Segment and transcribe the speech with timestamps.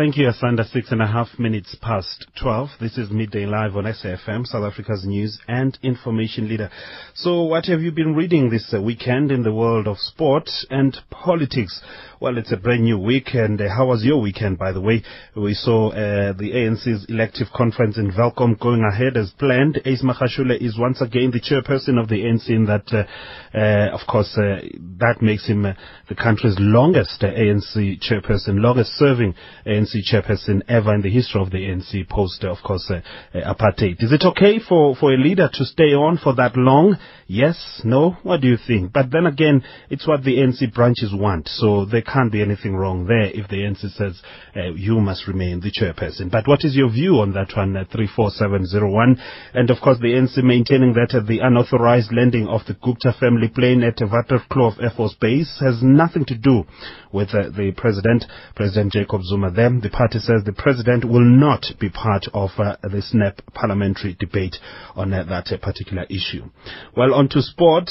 [0.00, 0.64] Thank you, Asanda.
[0.64, 2.70] Six and a half minutes past 12.
[2.80, 6.70] This is Midday Live on SAFM, South Africa's news and information leader.
[7.14, 10.96] So what have you been reading this uh, weekend in the world of sport and
[11.10, 11.82] politics?
[12.18, 15.02] Well, it's a brand new week, and uh, how was your weekend, by the way?
[15.36, 19.80] We saw uh, the ANC's elective conference in Welkom going ahead as planned.
[19.84, 24.00] Ace Magashule is once again the chairperson of the ANC in that, uh, uh, of
[24.06, 24.60] course, uh,
[24.98, 29.34] that makes him the country's longest ANC chairperson, longest serving
[29.66, 33.00] ANC chairperson ever in the history of the ANC post, of course, uh,
[33.36, 34.02] uh, apartheid.
[34.02, 36.96] Is it okay for, for a leader to stay on for that long?
[37.32, 37.80] Yes?
[37.84, 38.16] No?
[38.24, 38.92] What do you think?
[38.92, 43.06] But then again, it's what the ANC branches want, so there can't be anything wrong
[43.06, 44.20] there if the ANC says
[44.56, 46.28] uh, you must remain the chairperson.
[46.28, 49.22] But what is your view on that one, uh, 34701?
[49.54, 53.46] And of course, the ANC maintaining that uh, the unauthorized landing of the Gupta family
[53.46, 56.64] plane at Waterkloof Air Force Base has nothing to do
[57.12, 58.24] with uh, the president,
[58.56, 59.52] President Jacob Zuma.
[59.52, 64.16] There, the party says the president will not be part of uh, the SNAP parliamentary
[64.18, 64.56] debate
[64.96, 66.50] on uh, that particular issue.
[66.96, 67.90] Well, on to sport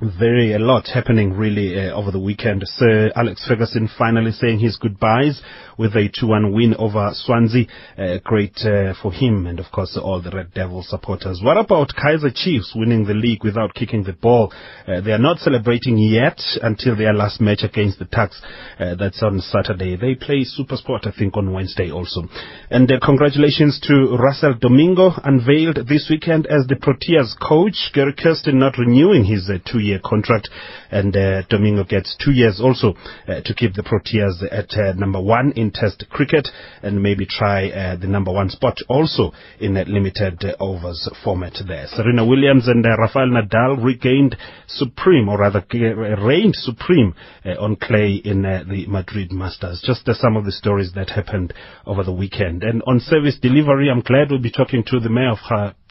[0.00, 2.62] very a lot happening really uh, over the weekend.
[2.64, 5.42] Sir Alex Ferguson finally saying his goodbyes
[5.80, 7.66] with a 2-1 win over Swansea.
[7.98, 11.40] Uh, great uh, for him and of course all the Red Devil supporters.
[11.42, 14.52] What about Kaizer Chiefs winning the league without kicking the ball?
[14.86, 18.40] Uh, they are not celebrating yet until their last match against the Tuks.
[18.78, 19.96] Uh, that's on Saturday.
[19.96, 22.22] They play Supersport I think on Wednesday also.
[22.70, 27.90] And uh, congratulations to Russell Domingo unveiled this weekend as the Proteas coach.
[27.92, 30.48] Gary Kirsten not renewing his two-year year contract.
[30.90, 32.94] And uh, Domingo gets two years also
[33.28, 36.48] uh, to keep the Proteas at uh, number one in Test cricket
[36.82, 41.54] and maybe try uh, the number one spot also in a limited uh, overs format
[41.66, 41.86] there.
[41.88, 47.14] Serena Williams and uh, Rafael Nadal regained supreme, or rather reigned supreme
[47.58, 49.82] on clay in the Madrid Masters.
[49.84, 51.54] Just some of the stories that happened
[51.86, 52.62] over the weekend.
[52.62, 55.38] And on service delivery, I'm glad we'll be talking to the mayor of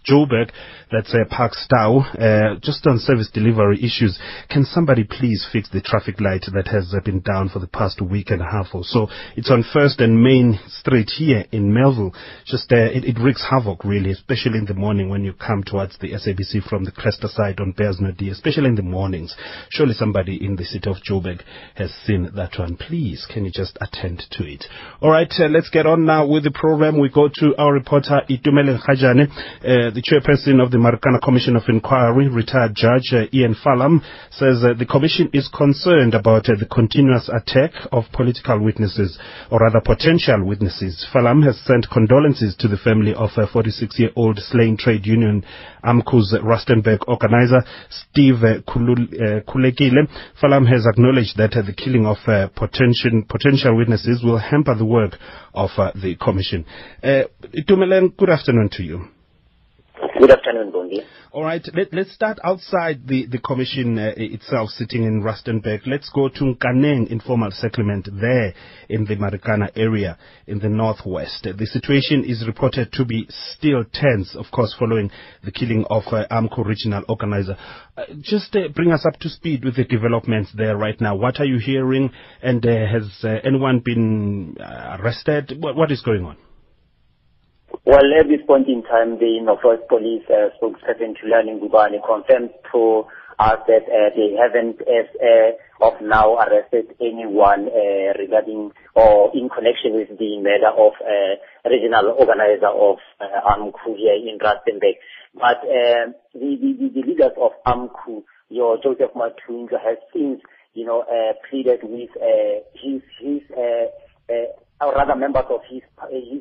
[0.10, 0.52] Joburg,
[0.92, 4.20] that's uh, Parks Tau, uh, just on service delivery issues.
[4.50, 8.02] Can somebody please fix the traffic light that has uh, been down for the past
[8.02, 9.08] week and a half or so?
[9.36, 12.14] It's on First and Main Street here in Melville.
[12.46, 15.98] Just uh, it, it wreaks havoc really, especially in the morning when you come towards
[16.00, 19.36] the SABC from the Cresta side on Beyers Naudé, especially in the mornings.
[19.70, 21.42] Surely somebody in the city of Joburg
[21.76, 22.78] has seen that one.
[22.78, 24.66] Please, can you just attend to it?
[25.02, 27.00] All right, uh, let's get on now with the program.
[27.00, 29.30] We go to our reporter Itumele Khajane.
[30.00, 34.02] Uh, the chairperson of the Marikana Commission of Inquiry, retired Judge uh, Ian Farlam,
[34.32, 39.18] says uh, the commission is concerned about uh, the continuous attack of political witnesses,
[39.52, 41.06] or rather potential witnesses.
[41.14, 45.44] Farlam has sent condolences to the family of a 46-year-old slain trade union
[45.84, 50.08] AMCU's Rustenburg organizer, Steve uh, Khulekile.
[50.42, 52.18] Farlam has acknowledged that the killing of
[52.56, 55.18] potential, potential witnesses will hamper the work
[55.54, 56.66] of the commission.
[57.04, 57.24] Uh,
[58.18, 59.08] good afternoon to you.
[60.20, 61.00] Good afternoon, Bongi.
[61.32, 65.88] All right, let, us start outside the, the commission uh, itself, sitting in Rustenburg.
[65.88, 68.54] Let's go to Nkaneng Informal Settlement there
[68.90, 71.44] in the Marikana area in the northwest.
[71.44, 75.10] The situation is reported to be still tense, of course, following
[75.46, 77.56] the killing of uh, AMCU regional organizer.
[77.96, 81.16] Uh, just uh, bring us up to speed with the developments there right now.
[81.16, 85.54] What are you hearing, and uh, has uh, anyone been arrested?
[85.62, 86.36] What, what is going on?
[87.86, 93.06] Well, at this point in time, the Northwest Police uh, spokesperson Thulani Ngubane confirmed to
[93.40, 99.50] us that uh, they haven't, as uh, of now, arrested anyone uh, regarding or in
[99.50, 104.98] connection with the murder of uh, regional organizer of uh, AMCU here in Rustenburg.
[105.34, 110.42] But uh, the, the, the leaders of AMCU, your Joseph Mathunjwa, has since,
[110.74, 113.88] you know, uh, pleaded with uh, his his uh,
[114.34, 114.52] uh,
[114.82, 115.82] or rather members of his,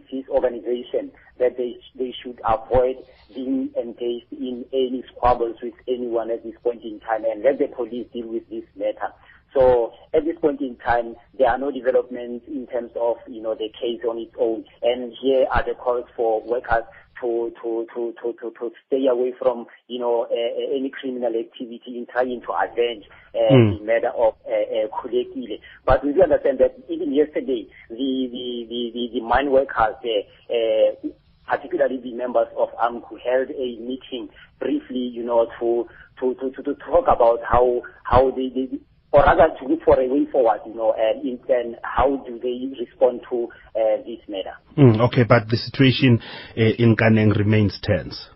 [0.08, 2.96] his, organization that they, they should avoid
[3.34, 7.66] being engaged in any squabbles with anyone at this point in time and let the
[7.74, 9.12] police deal with this matter.
[9.54, 13.54] So at this point in time, there are no developments in terms of, you know,
[13.54, 14.64] the case on its own.
[14.82, 16.84] And here are the calls for workers
[17.20, 21.98] to to to to to, to stay away from you know uh, any criminal activity
[21.98, 23.04] in trying to avenge
[23.34, 23.78] uh, mm.
[23.78, 28.90] the murder of uh, uh, But we do understand that even yesterday, the the the
[28.94, 30.22] the, the mine workers there.
[30.50, 31.08] Uh,
[31.48, 34.28] particularly the members of AMCU held a meeting
[34.60, 35.88] briefly, you know, to
[36.20, 38.68] to to to, to talk about how how they, they
[39.12, 42.38] or rather to look for a way forward, you know, and in turn, how do
[42.38, 44.54] they respond to uh, this matter?
[44.76, 46.20] Mm, okay, but the situation
[46.56, 48.28] uh, in Nkaneng remains tense.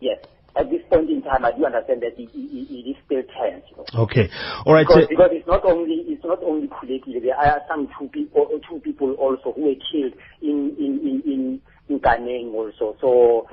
[0.00, 0.18] Yes.
[0.56, 3.64] at this point in time, I do understand that it, it, it is still tense.
[3.70, 4.04] You know.
[4.04, 4.28] Okay,
[4.64, 4.86] all right.
[4.86, 7.22] Because, uh, because it's not only it's not only Khulekile.
[7.22, 11.60] There are some two people two people also who were killed in in in in,
[11.88, 12.96] in Nkaneng also.
[13.00, 13.48] So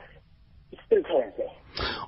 [0.86, 1.04] still?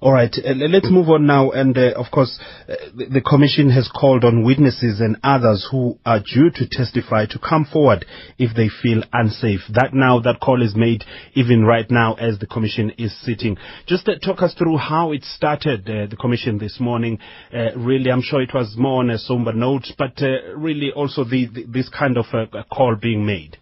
[0.01, 1.50] All right, uh, let's move on now.
[1.51, 2.39] And uh, of course,
[2.69, 7.39] uh, the, Commission has called on witnesses and others who are due to testify to
[7.39, 8.06] come forward
[8.38, 9.62] if they feel unsafe.
[9.73, 11.03] That now, that call is made
[11.33, 13.57] even right now as the Commission is sitting.
[13.88, 17.18] Just uh, talk us through how it started, uh, the Commission this morning.
[17.51, 21.23] Uh, really, I'm sure it was more on a somber note, but uh, really also
[21.23, 22.25] the, the, this kind of
[22.71, 23.57] call being made.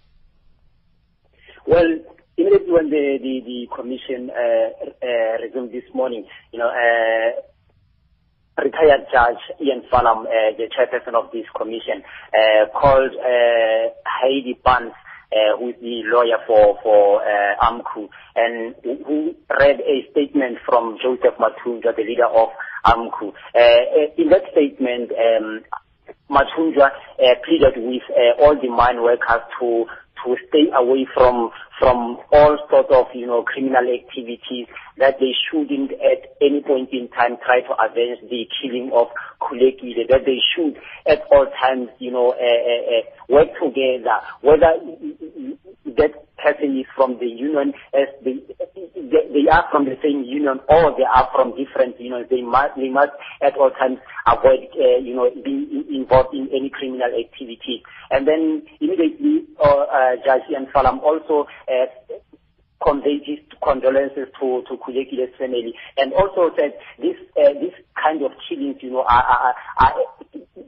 [1.65, 1.99] Well,
[2.37, 4.69] immediately when the the, the commission uh,
[5.01, 7.41] uh, resumed this morning, you know, uh,
[8.61, 12.03] retired judge Ian Farlam, uh, the chairperson of this commission,
[12.33, 14.93] uh, called uh, Heidi Barnes,
[15.31, 20.97] uh, who is the lawyer for for uh, AMCU, and who read a statement from
[21.01, 22.49] Joseph Mathunjwa, the leader of
[22.85, 23.33] AMCU.
[23.55, 25.63] Uh, in that statement, um,
[26.29, 29.85] Mathunjwa uh, pleaded with uh, all the mine workers to
[30.23, 34.67] to stay away from from all sorts of you know criminal activities
[34.97, 39.07] that they shouldn't at any point in time try to avenge the killing of
[39.41, 40.77] Khulekile that they should
[41.07, 44.21] at all times you know uh, uh, uh, work together.
[44.41, 44.77] Whether
[45.97, 48.37] that person is from the union as they
[48.95, 52.89] they are from the same union or they are from different unions they must they
[52.89, 53.11] must
[53.41, 53.97] at all times
[54.27, 57.83] avoid you know being involved in any criminal activity.
[58.11, 62.15] And then immediately uh, uh, Judge Ian Farlam also uh,
[62.83, 68.31] conveyed his condolences to to Khulekile's family, and also said this uh, this kind of
[68.47, 69.93] killings, you know, are, are, are,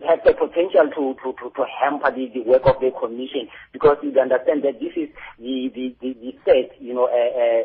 [0.08, 3.98] have the potential to to to, to hamper the, the work of the commission because
[4.02, 5.10] you understand that this is
[5.40, 6.16] the the the,
[6.46, 7.64] the you know, uh, uh,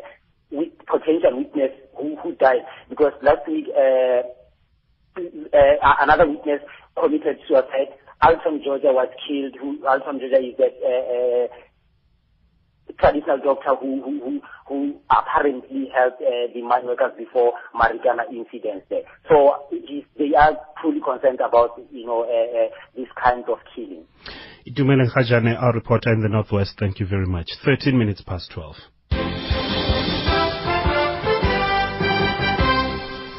[0.51, 3.65] with potential witness who who died because last week.
[3.71, 4.27] Uh,
[5.13, 6.61] uh, another witness
[6.95, 7.91] committed suicide
[8.23, 9.55] Alton Georgia was killed.
[9.59, 11.47] Who Alton Georgia is that uh, uh,
[12.99, 18.85] traditional doctor who who who, who apparently helped uh, the mine workers before Marikana incidents
[18.89, 19.03] there.
[19.29, 24.05] So is, they are truly concerned about you know uh, uh, this kind of killing.
[24.67, 27.49] Dumele Khajane, our reporter in the Northwest, thank you very much.
[27.65, 28.75] 13 minutes past 12.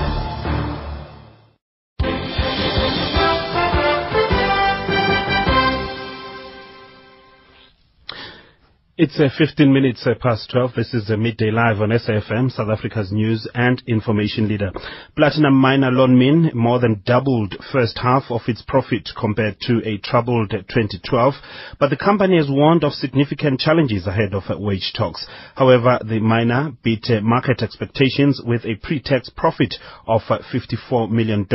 [9.02, 10.72] It's uh, 15 minutes uh, past 12.
[10.76, 14.72] This is uh, Midday Live on SAFM, South Africa's news and information leader.
[15.16, 20.50] Platinum miner Lonmin more than doubled first half of its profit compared to a troubled
[20.50, 21.34] 2012,
[21.78, 25.26] but the company has warned of significant challenges ahead of uh, wage talks.
[25.54, 29.76] However, the miner beat market expectations with a pre-tax profit
[30.06, 31.46] of uh, $54 million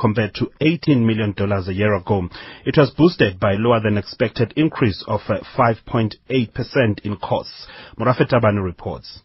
[0.00, 2.28] compared to $18 million a year ago.
[2.64, 7.66] It was boosted by lower than expected increase of 5.8% in costs.
[7.98, 9.20] Tabane reports.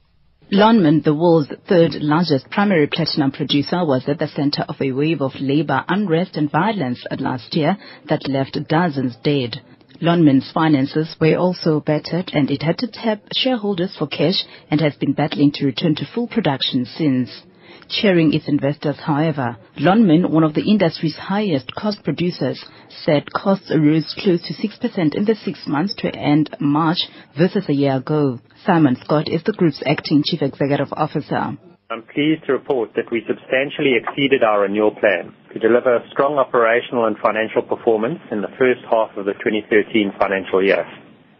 [0.51, 5.21] Lonmin, the world's third largest primary platinum producer, was at the center of a wave
[5.21, 9.61] of labor unrest and violence last year that left dozens dead.
[10.01, 14.95] Lonmin's finances were also battered and it had to tap shareholders for cash and has
[14.95, 17.41] been battling to return to full production since.
[17.89, 19.57] Cheering its investors, however.
[19.77, 25.25] Lonmin, one of the industry's highest cost producers, said costs rose close to 6% in
[25.25, 26.99] the six months to end March
[27.37, 28.39] versus a year ago.
[28.65, 31.57] Simon Scott is the group's acting chief executive officer.
[31.89, 37.05] I'm pleased to report that we substantially exceeded our renewal plan to deliver strong operational
[37.05, 40.83] and financial performance in the first half of the 2013 financial year.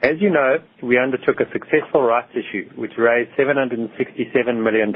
[0.01, 3.91] As you know, we undertook a successful rights issue which raised $767
[4.63, 4.93] million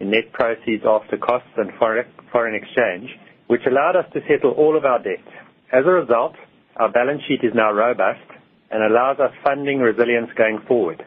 [0.00, 3.10] in net proceeds after costs and foreign exchange,
[3.46, 5.24] which allowed us to settle all of our debt.
[5.72, 6.34] As a result,
[6.76, 8.26] our balance sheet is now robust
[8.70, 11.04] and allows us funding resilience going forward.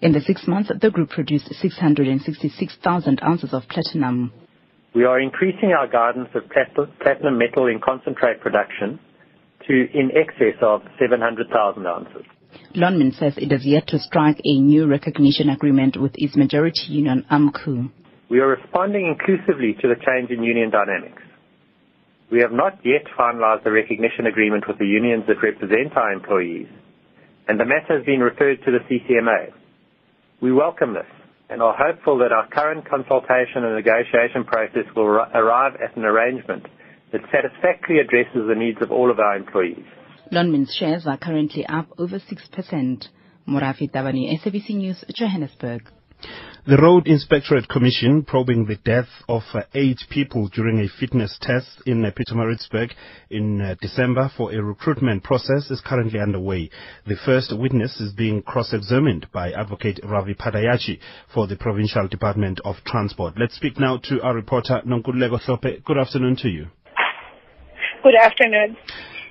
[0.00, 4.32] In the six months, the group produced 666,000 ounces of platinum.
[4.94, 6.42] We are increasing our guidance of
[7.00, 8.98] platinum metal in concentrate production
[9.66, 12.26] to in excess of 700,000 ounces.
[12.74, 17.24] Lonmin says it has yet to strike a new recognition agreement with its majority union,
[17.30, 17.90] AMCU.
[18.32, 21.20] We are responding inclusively to the change in union dynamics.
[22.30, 26.66] We have not yet finalized the recognition agreement with the unions that represent our employees,
[27.46, 29.52] and the matter has been referred to the CCMA.
[30.40, 31.12] We welcome this
[31.50, 36.64] and are hopeful that our current consultation and negotiation process will arrive at an arrangement
[37.12, 39.84] that satisfactorily addresses the needs of all of our employees.
[40.32, 43.08] Lonmin's shares are currently up over 6%.
[43.46, 45.82] Morafi Tabani, SABC News, Johannesburg.
[46.64, 51.82] The Road Inspectorate Commission probing the death of uh, eight people during a fitness test
[51.86, 52.92] in uh, Pietermaritzburg
[53.30, 56.70] in uh, December for a recruitment process is currently underway.
[57.04, 61.00] The first witness is being cross-examined by Advocate Ravi Padayachi
[61.34, 63.34] for the Provincial Department of Transport.
[63.36, 65.82] Let's speak now to our reporter Nonkululeko Hlophe.
[65.82, 66.68] Good afternoon to you.
[68.04, 68.76] Good afternoon.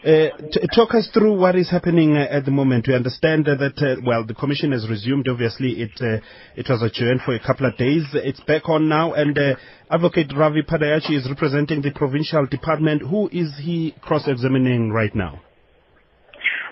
[0.04, 2.88] Uh, t- talk us through what is happening uh, at the moment.
[2.88, 5.28] We understand uh, that, well, the commission has resumed.
[5.30, 6.18] Obviously, it uh,
[6.56, 8.04] it was adjourned for a couple of days.
[8.14, 9.56] It's back on now, and uh,
[9.92, 13.04] Advocate Ravi Padayachi is representing the provincial department.
[13.04, 15.40] Who is he cross-examining right now?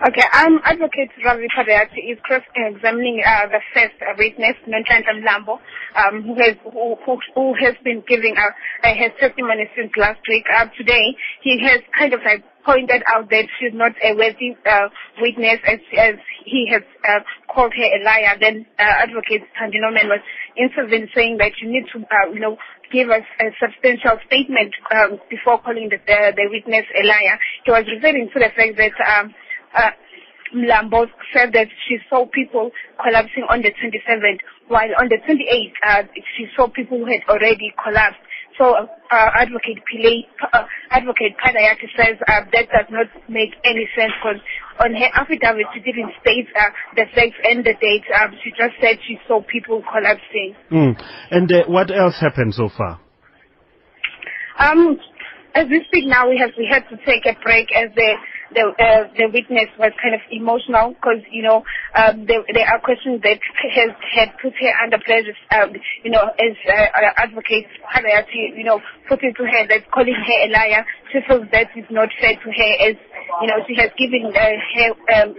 [0.08, 3.22] Okay, um, Advocate Ravi Padayachi is cross-examining
[3.52, 5.60] the first witness, Nonhlanhla Mlambo,
[5.94, 10.46] um, who has who, who, who has been giving uh, his testimony since last week.
[10.78, 15.58] Today, he has kind of like pointed out that she's not a worthy uh, witness
[15.66, 18.38] as, as he has uh, called her a liar.
[18.40, 20.22] Then uh, Advocate Thandi Norman was
[20.54, 22.58] insistent saying that you need to, uh, you know,
[22.94, 27.42] give us a substantial statement um, before calling the, the, the witness a liar.
[27.66, 29.34] He was referring to the fact that um,
[29.74, 29.90] uh,
[30.54, 32.70] Mlambo said that she saw people
[33.02, 36.04] collapsing on the 27th, while on the 28th, uh,
[36.38, 38.22] she saw people who had already collapsed.
[38.60, 44.12] So, uh, Advocate Pillay, uh, Advocate Padayachi says uh, that does not make any sense
[44.20, 44.42] because
[44.84, 48.04] on her affidavit she didn't state uh, the facts and the date.
[48.20, 50.56] Um, she just said she saw people collapsing.
[50.70, 51.02] Mm.
[51.32, 53.00] And uh, what else happened so far?
[54.60, 55.00] Um,
[55.56, 58.14] as we speak now, we have we had to take a break as the
[58.54, 61.64] the uh, the witness was kind of emotional because you know
[61.96, 63.40] um, there there are questions that
[63.76, 65.38] has had put her under pressure.
[65.54, 70.16] Um, you know, as uh, advocate Padayachi, you know, put it to her that calling
[70.18, 70.86] her a liar.
[71.12, 72.96] She feels that is not fair to her as
[73.42, 74.90] you know she has given uh, her
[75.22, 75.36] um,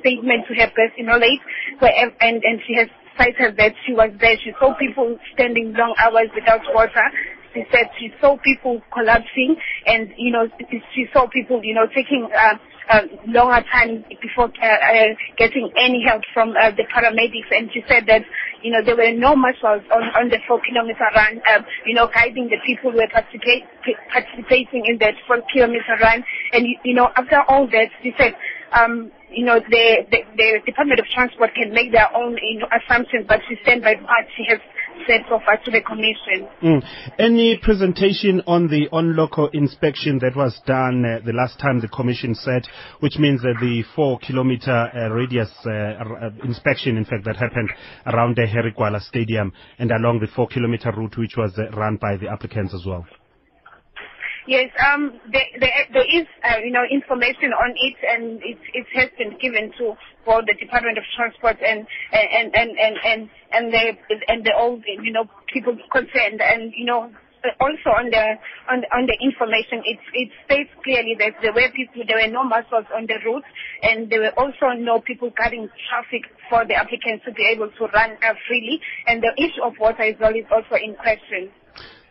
[0.00, 1.40] statement to her personal aid,
[1.80, 2.88] where and and she has
[3.18, 4.36] cited that she was there.
[4.42, 7.06] She saw people standing long hours without water.
[7.54, 9.56] She said she saw people collapsing
[9.86, 10.48] and, you know,
[10.94, 12.54] she saw people, you know, taking uh,
[12.88, 17.50] uh, longer time before uh, uh, getting any help from uh, the paramedics.
[17.50, 18.22] And she said that,
[18.62, 22.08] you know, there were no muscles on, on the four kilometer run, uh, you know,
[22.12, 23.64] guiding the people who were participate,
[24.12, 26.24] participating in that four kilometer run.
[26.52, 28.34] And, you know, after all that, she said,
[28.72, 32.68] um, you know, the, the, the Department of Transport can make their own you know,
[32.72, 34.60] assumptions, but she stand by what she has
[35.06, 36.48] so to the Commission.
[36.62, 36.82] Mm.
[37.18, 42.34] Any presentation on the on-local inspection that was done uh, the last time the Commission
[42.34, 42.62] said,
[43.00, 47.70] which means that the four-kilometer uh, radius uh, uh, inspection, in fact, that happened
[48.06, 52.16] around the Harry Gwala Stadium and along the four-kilometer route, which was uh, run by
[52.16, 53.06] the applicants as well?
[54.46, 58.86] Yes, um, there, there, there is, uh, you know, information on it, and it, it
[58.94, 59.94] has been given to
[60.26, 63.84] both the Department of Transport and and and and and and the
[64.26, 67.12] and the all you know people concerned, and you know
[67.60, 68.24] also on the
[68.70, 72.42] on on the information, it it states clearly that there were people, there were no
[72.42, 73.46] muscles on the route,
[73.82, 77.84] and there were also no people guarding traffic for the applicants to be able to
[77.94, 81.50] run uh, freely, and the issue of water is always also in question.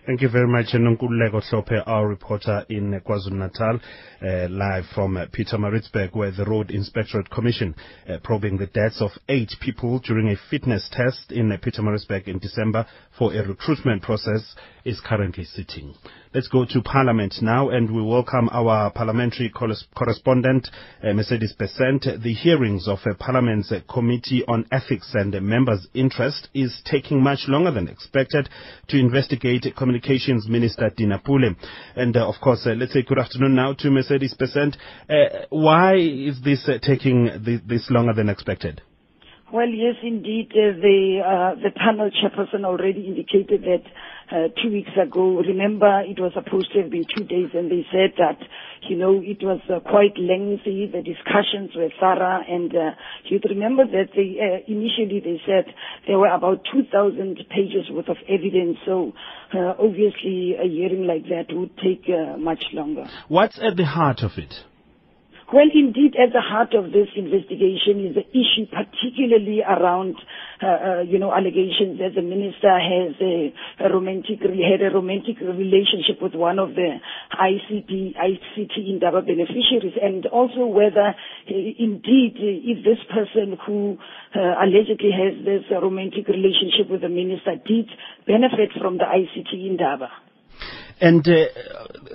[0.04, 3.80] Thank you very much, Nonkululeko Hlophe, our reporter in KwaZulu-Natal,
[4.24, 7.76] uh, live from uh, Peter Pietermaritzburg, where the Road Inspectorate Commission
[8.10, 12.40] uh, probing the deaths of eight people during a fitness test in uh, Pietermaritzburg in
[12.40, 14.56] December for a recruitment process
[14.86, 15.94] is currently sitting.
[16.34, 20.70] Let's go to Parliament now, and we welcome our parliamentary correspondent,
[21.04, 22.04] uh, Mercedes Besant.
[22.24, 27.50] The hearings of uh, Parliament's uh, Committee on Ethics and Members' Interest is taking much
[27.50, 28.48] longer than expected
[28.88, 31.54] to investigate Communications Minister Dina Pule.
[31.98, 34.78] And of course, let's say good afternoon now to Mercedes Besant.
[35.50, 38.82] Why is this taking th- this longer than expected?
[39.52, 40.52] Well, yes, indeed.
[40.52, 43.84] Uh, the uh, the panel chairperson already indicated that
[44.32, 45.40] uh, two weeks ago.
[45.40, 48.40] Remember, it was supposed to have been two days, and they said that
[48.88, 50.88] you know it was uh, quite lengthy.
[50.88, 52.92] The discussions were thorough, and uh,
[53.26, 55.74] you'd remember that they uh, initially they said
[56.08, 58.78] there were about 2,000 pages worth of evidence.
[58.86, 59.12] So
[59.54, 62.08] obviously, a hearing like that would take
[62.40, 63.04] much longer.
[63.28, 64.64] What's at the heart of it?
[65.52, 70.16] Well, indeed, at the heart of this investigation is the issue, particularly around,
[70.64, 73.52] uh, uh, you know, allegations that the minister has a,
[73.84, 76.96] a romantic had a romantic relationship with one of the
[77.36, 83.98] ICT ICT Indaba beneficiaries, and also whether, uh, indeed, if this person who
[84.34, 87.92] uh, allegedly has this romantic relationship with the minister did
[88.26, 90.31] benefit from the ICT Indaba.
[91.02, 91.46] And uh,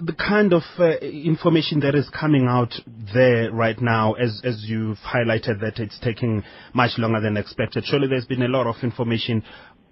[0.00, 2.72] the kind of uh, information that is coming out
[3.12, 7.84] there right now, as as you've highlighted that it's taking much longer than expected.
[7.84, 9.42] Surely there's been a lot of information.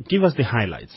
[0.08, 0.94] Give us the highlights.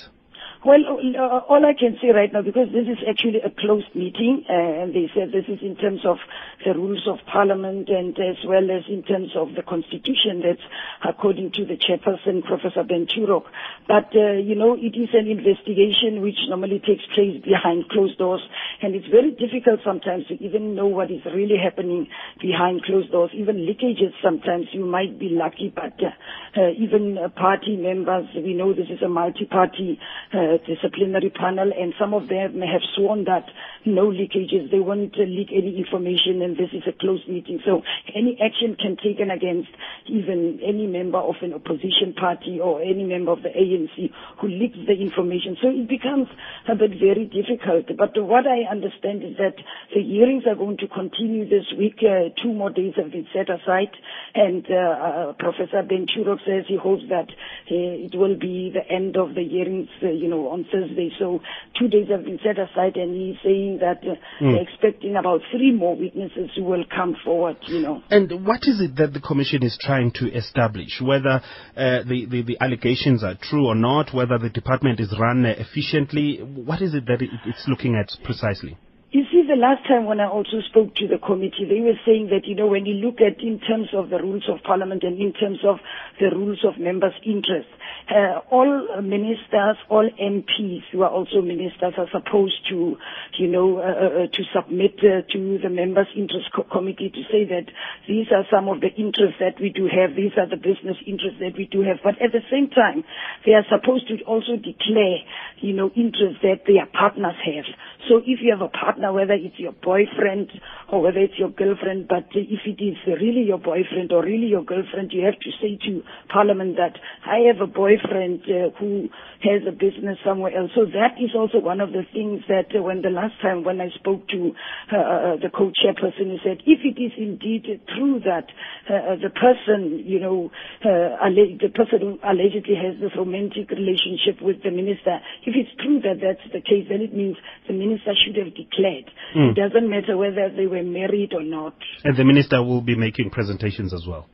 [0.66, 4.44] Well, uh, all I can say right now, because this is actually a closed meeting,
[4.50, 6.18] and they said this is in terms of
[6.66, 10.62] the rules of parliament and as well as in terms of the constitution that's
[11.08, 13.46] according to the chairperson, Professor Ben Turok.
[13.88, 18.42] But, uh, you know, it is an investigation which normally takes place behind closed doors,
[18.82, 22.08] and it's very difficult sometimes to even know what is really happening
[22.42, 23.32] behind closed doors.
[23.34, 26.12] Even leakages sometimes you might be lucky, but uh,
[26.60, 30.00] uh, even party members, we know this is a multi-party
[30.34, 33.46] uh, disciplinary panel, and some of them have sworn that
[33.86, 37.60] no leakages, they won't leak any information, and this is a closed meeting.
[37.66, 37.84] So
[38.14, 39.70] any action can be taken against
[40.08, 44.78] even any member of an opposition party or any member of the ANC who leaks
[44.88, 45.58] the information.
[45.62, 46.28] So it becomes
[46.68, 47.88] a bit very difficult.
[47.98, 49.56] But what I understand is that
[49.94, 52.00] the hearings are going to continue this week.
[52.02, 53.92] Uh, two more days have been set aside,
[54.36, 58.86] and uh, uh, Professor Ben Turok says he hopes that uh, it will be the
[58.88, 61.10] end of the hearings, you know, on Thursday.
[61.20, 61.42] So
[61.80, 64.54] two days have been set aside, and he's saying that uh, Mm.
[64.54, 68.02] they're expecting about three more witnesses who will come forward, you know.
[68.10, 71.02] And what is it that the commission is trying to establish?
[71.02, 71.42] Whether
[71.76, 76.38] uh, the, the, the allegations are true or not, whether the department is run efficiently,
[76.38, 78.78] what is it that it's looking at precisely?
[79.10, 82.28] You see, the last time when I also spoke to the committee, they were saying
[82.36, 85.18] that, you know, when you look at in terms of the rules of parliament and
[85.18, 85.78] in terms of
[86.20, 87.72] the rules of members' interests,
[88.12, 92.98] uh, all ministers, all MPs who are also ministers are supposed to,
[93.40, 97.46] you know, uh, uh, to submit uh, to the members' interest co- committee to say
[97.48, 97.72] that
[98.08, 101.40] these are some of the interests that we do have, these are the business interests
[101.40, 101.98] that we do have.
[102.04, 103.06] But at the same time,
[103.46, 105.24] they are supposed to also declare,
[105.64, 107.66] you know, interests that their partners have.
[108.10, 110.52] So if you have a partner, whether it's your boyfriend
[110.92, 114.64] or whether it's your girlfriend, but if it is really your boyfriend or really your
[114.64, 119.10] girlfriend, you have to say to Parliament that I have a boyfriend uh, who
[119.44, 120.72] has a business somewhere else.
[120.76, 123.82] So that is also one of the things that uh, when the last time when
[123.82, 124.52] I spoke to
[124.92, 128.48] uh, the co-chairperson, he said, if it is indeed true that
[128.90, 130.50] uh, the person, you know,
[130.84, 136.00] uh, the person who allegedly has this romantic relationship with the minister, if it's true
[136.02, 137.36] that that's the case, then it means
[137.68, 138.87] the minister should have declared.
[139.36, 139.52] Mm.
[139.52, 141.76] It doesn't matter whether they were married or not.
[142.04, 144.28] And the minister will be making presentations as well.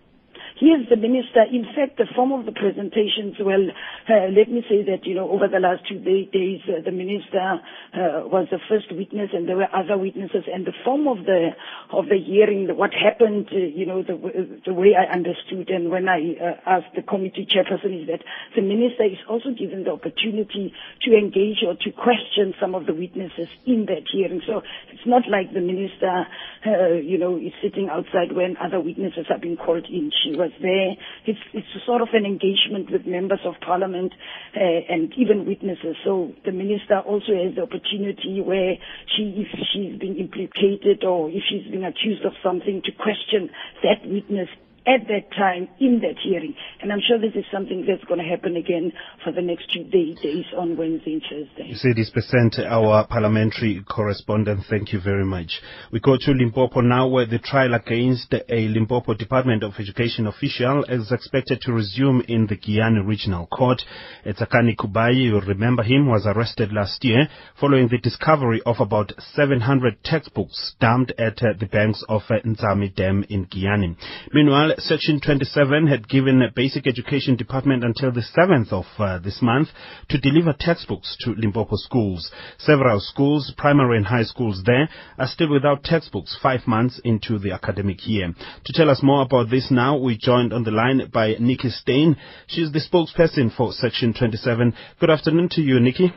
[0.61, 1.43] Yes, the minister.
[1.51, 3.63] In fact, the form of the presentations, well,
[4.09, 6.91] uh, let me say that, you know, over the last two day, days, uh, the
[6.91, 7.59] minister
[7.93, 10.45] uh, was the first witness and there were other witnesses.
[10.51, 11.51] And the form of the
[11.91, 16.07] of the hearing, what happened, uh, you know, the, the way I understood and when
[16.07, 18.21] I uh, asked the committee chairperson is that
[18.55, 22.93] the minister is also given the opportunity to engage or to question some of the
[22.93, 24.41] witnesses in that hearing.
[24.45, 24.61] So
[24.91, 26.25] it's not like the minister,
[26.65, 30.11] uh, you know, is sitting outside when other witnesses are being called in.
[30.23, 30.99] She was there.
[31.25, 34.11] It's, it's sort of an engagement with members of parliament
[34.55, 34.59] uh,
[34.91, 35.95] and even witnesses.
[36.03, 38.75] So the minister also has the opportunity where
[39.15, 43.49] she, if she's been implicated or if she's been accused of something, to question
[43.83, 44.49] that witness
[44.85, 46.55] at that time in that hearing.
[46.81, 48.91] And I'm sure this is something that's going to happen again
[49.23, 51.69] for the next two day, days on Wednesday and Thursday.
[51.69, 54.65] You said Percent, our parliamentary correspondent.
[54.69, 55.61] Thank you very much.
[55.91, 60.83] We go to Limpopo now, where the trial against a Limpopo Department of Education official
[60.85, 63.81] is expected to resume in the Giyani Regional Court.
[64.25, 67.27] Tsakani Kubayi, you remember him, was arrested last year
[67.59, 73.25] following the discovery of about 700 textbooks dumped at the banks of uh, Nsami Dam
[73.29, 73.95] in Giyani.
[74.33, 79.39] Meanwhile, Section 27 had given the Basic Education Department until the 7th of uh, this
[79.41, 79.69] month
[80.09, 82.31] to deliver textbooks to Limpopo schools.
[82.57, 87.51] Several schools, primary and high schools there, are still without textbooks five months into the
[87.51, 88.33] academic year.
[88.65, 92.15] To tell us more about this now, we joined on the line by Nikki Stein.
[92.47, 94.73] She's the spokesperson for Section 27.
[94.99, 96.13] Good afternoon to you, Nikki.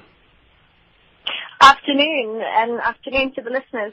[1.61, 3.93] Afternoon, and afternoon to the listeners.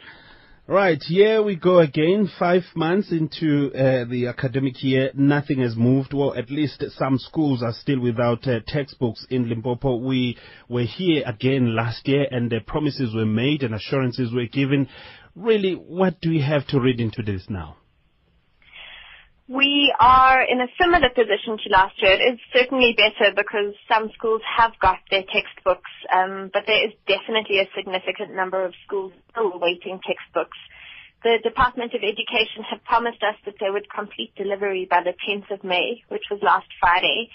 [0.65, 2.31] Right, here we go again.
[2.39, 6.13] Five months into uh, the academic year, nothing has moved.
[6.13, 9.97] Well, at least some schools are still without uh, textbooks in Limpopo.
[9.97, 10.37] We
[10.69, 14.87] were here again last year, and the promises were made and assurances were given.
[15.35, 17.75] Really, what do we have to read into this now?
[19.49, 22.13] We are in a similar position to last year.
[22.13, 26.93] It is certainly better because some schools have got their textbooks, um, but there is
[27.07, 30.57] definitely a significant number of schools still awaiting textbooks.
[31.23, 35.51] The Department of Education had promised us that they would complete delivery by the 10th
[35.51, 37.29] of May, which was last Friday.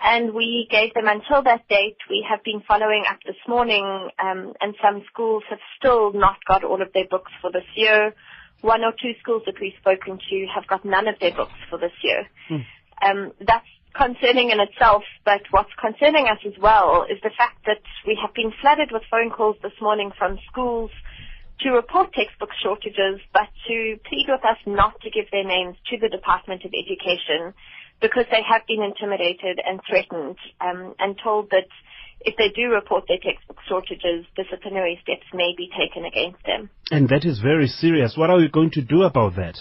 [0.00, 1.98] And we gave them until that date.
[2.08, 6.62] We have been following up this morning, um, and some schools have still not got
[6.62, 8.14] all of their books for this year
[8.60, 11.78] one or two schools that we've spoken to have got none of their books for
[11.78, 12.26] this year.
[12.48, 12.62] Hmm.
[13.00, 17.82] Um, that's concerning in itself, but what's concerning us as well is the fact that
[18.06, 20.90] we have been flooded with phone calls this morning from schools
[21.60, 25.98] to report textbook shortages, but to plead with us not to give their names to
[25.98, 27.52] the Department of Education
[28.00, 31.66] because they have been intimidated and threatened um, and told that
[32.20, 36.70] if they do report their textbook shortages, disciplinary steps may be taken against them.
[36.90, 38.16] And that is very serious.
[38.16, 39.58] What are we going to do about that?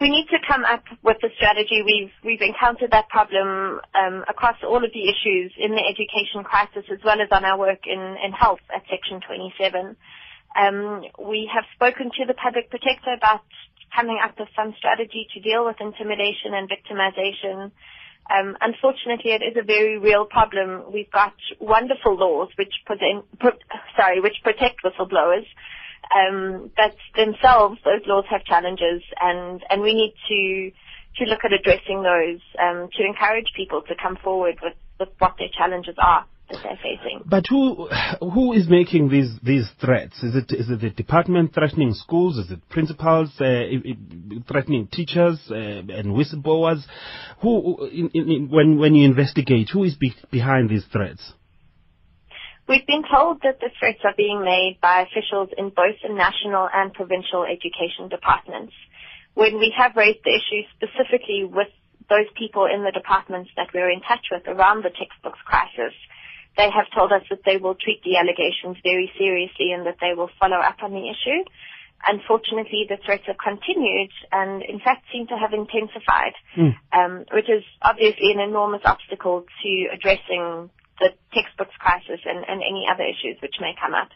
[0.00, 1.82] We need to come up with a strategy.
[1.84, 6.86] We've we've encountered that problem um, across all of the issues in the education crisis,
[6.86, 9.96] as well as on our work in, in health at Section 27.
[10.54, 13.42] Um, we have spoken to the public protector about
[13.94, 17.72] coming up with some strategy to deal with intimidation and victimization.
[18.30, 20.92] Um, unfortunately, it is a very real problem.
[20.92, 23.52] We've got wonderful laws which present, pro,
[23.96, 25.46] sorry, which protect whistleblowers,
[26.14, 30.72] um, but themselves, those laws have challenges, and and we need to
[31.18, 35.34] to look at addressing those um, to encourage people to come forward with, with what
[35.38, 37.22] their challenges are that they're facing.
[37.24, 37.88] But who
[38.20, 40.22] who is making these these threats?
[40.22, 42.38] Is it is it the department threatening schools?
[42.38, 43.64] Is it principals uh,
[44.46, 46.82] threatening teachers uh, and whistleblowers?
[47.42, 51.32] Who in, in, when when you investigate, who is be, behind these threats?
[52.68, 56.68] We've been told that the threats are being made by officials in both the national
[56.68, 58.74] and provincial education departments.
[59.32, 61.68] When we have raised the issue specifically with
[62.10, 65.96] those people in the departments that we're in touch with around the textbooks crisis,
[66.58, 70.12] they have told us that they will treat the allegations very seriously and that they
[70.12, 71.46] will follow up on the issue.
[72.06, 76.74] Unfortunately, the threats have continued and, in fact, seem to have intensified, mm.
[76.92, 82.86] um, which is obviously an enormous obstacle to addressing the textbooks crisis and, and any
[82.90, 84.10] other issues which may come up.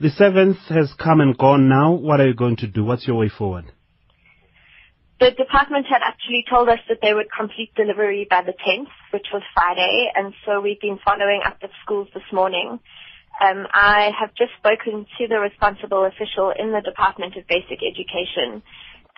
[0.00, 1.92] The seventh has come and gone now.
[1.92, 2.84] What are you going to do?
[2.84, 3.72] What's your way forward?
[5.20, 9.26] The department had actually told us that they would complete delivery by the 10th, which
[9.32, 12.78] was Friday, and so we've been following up with schools this morning.
[13.42, 18.62] Um, I have just spoken to the responsible official in the Department of Basic Education,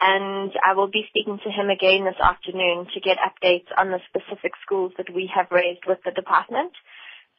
[0.00, 4.00] and I will be speaking to him again this afternoon to get updates on the
[4.08, 6.72] specific schools that we have raised with the department.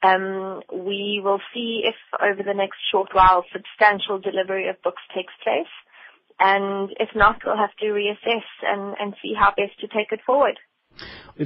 [0.03, 5.33] Um, we will see if over the next short while substantial delivery of books takes
[5.41, 5.73] place
[6.39, 10.21] and if not, we'll have to reassess and, and see how best to take it
[10.25, 10.57] forward.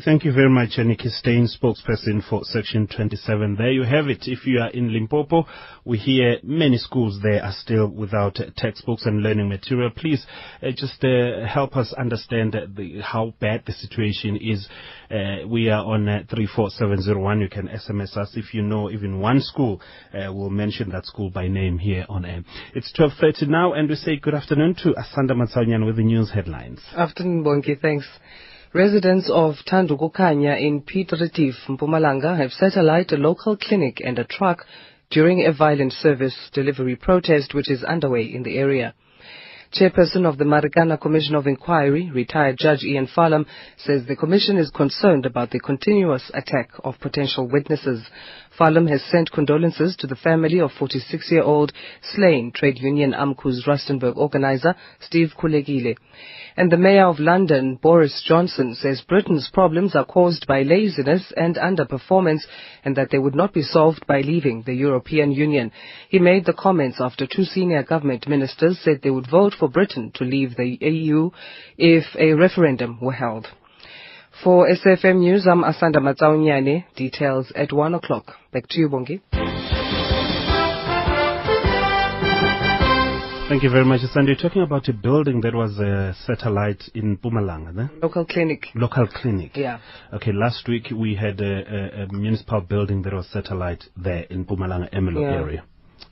[0.04, 3.56] Thank you very much, Annika Stein, spokesperson for Section 27.
[3.56, 4.24] There you have it.
[4.28, 5.46] If you are in Limpopo,
[5.86, 9.92] we hear many schools there are still without textbooks and learning material.
[9.96, 10.26] Please
[10.62, 14.68] uh, just uh, help us understand the, how bad the situation is.
[15.10, 17.40] Uh, we are on uh, 34701.
[17.40, 19.80] You can SMS us if you know even one school.
[20.14, 22.44] Uh, we'll mention that school by name here on air.
[22.74, 26.82] It's 12.30 now, and we say good afternoon to Asanda Matsaunyan with the news headlines.
[26.98, 27.80] Afternoon, Bongi.
[27.80, 28.08] Thanks.
[28.76, 34.26] Residents of Thandukukhanya in Piet Retief, Mpumalanga have set alight a local clinic and a
[34.26, 34.66] truck
[35.10, 38.94] during a violent service delivery protest which is underway in the area.
[39.74, 43.46] Chairperson of the Marikana Commission of Inquiry, retired Judge Ian Farlam,
[43.78, 48.06] says the commission is concerned about the continuous attack of potential witnesses.
[48.58, 54.76] Farlam has sent condolences to the family of 46-year-old slain trade union AMCU's Rustenburg organizer,
[55.02, 55.96] Steve Khulekile.
[56.56, 61.58] And the Mayor of London, Boris Johnson, says Britain's problems are caused by laziness and
[61.58, 62.44] underperformance
[62.86, 65.72] and that they would not be solved by leaving the European Union.
[66.10, 70.12] He made the comments after two senior government ministers said they would vote for Britain
[70.16, 71.30] to leave the EU
[71.78, 73.48] if a referendum were held.
[74.44, 76.86] For SAFM News, I'm Asanda Matsaonyane.
[76.96, 78.34] Details at 1 o'clock.
[78.52, 79.22] Back to you, Bongi.
[83.48, 84.32] Thank you very much, Sandy.
[84.34, 87.88] You're talking about a building that was a satellite in Mpumalanga, ne?
[88.02, 88.66] Local clinic.
[88.76, 89.52] Local clinic.
[89.56, 89.80] Yeah.
[90.14, 94.46] Okay, last week we had a, a, a municipal building that was satellite there in
[94.46, 95.42] Mpumalanga Ermelo Yeah.
[95.42, 95.64] area.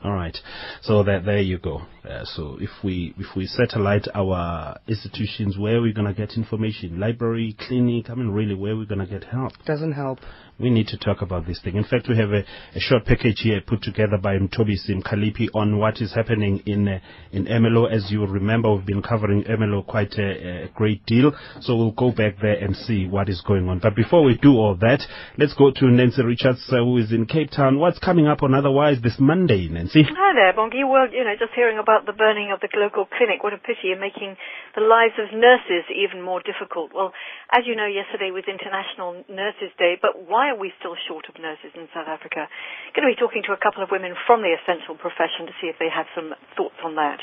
[0.04, 0.38] All right.
[0.82, 1.82] So that there you go.
[2.08, 7.00] Uh, so if we if we satellite our institutions, where are we gonna get information?
[7.00, 8.10] Library, clinic.
[8.10, 9.54] I mean, really, where are we gonna get help?
[9.66, 10.20] Doesn't help.
[10.60, 11.78] We need to talk about this thing.
[11.78, 12.44] In fact, we have a,
[12.76, 16.88] a short package here put together by Mtobi Sim Kalipi on what is happening in
[16.88, 17.00] uh,
[17.32, 17.92] in Ermelo.
[17.92, 21.32] As you remember, we've been covering Ermelo quite a, a great deal.
[21.62, 23.80] So we'll go back there and see what is going on.
[23.80, 25.02] But before we do all that,
[25.38, 27.80] let's go to Nancy Richards, uh, who is in Cape Town.
[27.80, 30.04] What's coming up on Otherwise this Monday, Nancy?
[30.04, 30.88] Hi there, Bongi.
[30.88, 33.94] Well, you know, just hearing about the burning of the local clinic, what a pity,
[33.94, 34.34] and making
[34.74, 36.90] the lives of nurses even more difficult.
[36.90, 37.14] Well,
[37.54, 41.38] as you know, yesterday was International Nurses Day, but why are we still short of
[41.38, 42.50] nurses in South Africa?
[42.98, 45.70] Going to be talking to a couple of women from the essential profession to see
[45.70, 47.22] if they have some thoughts on that.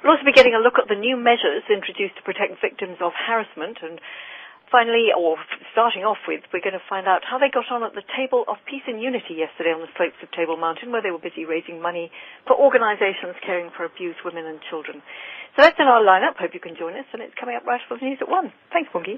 [0.00, 3.12] We'll also be getting a look at the new measures introduced to protect victims of
[3.12, 4.00] harassment and
[4.70, 5.40] Finally, or
[5.72, 8.44] starting off with, we're going to find out how they got on at the Table
[8.48, 11.48] of Peace and Unity yesterday on the slopes of Table Mountain, where they were busy
[11.48, 12.12] raising money
[12.44, 15.00] for organisations caring for abused women and children.
[15.56, 16.36] So that's in our lineup.
[16.36, 18.52] Hope you can join us, and it's coming up right after the news at one.
[18.68, 19.16] Thanks, Bongi.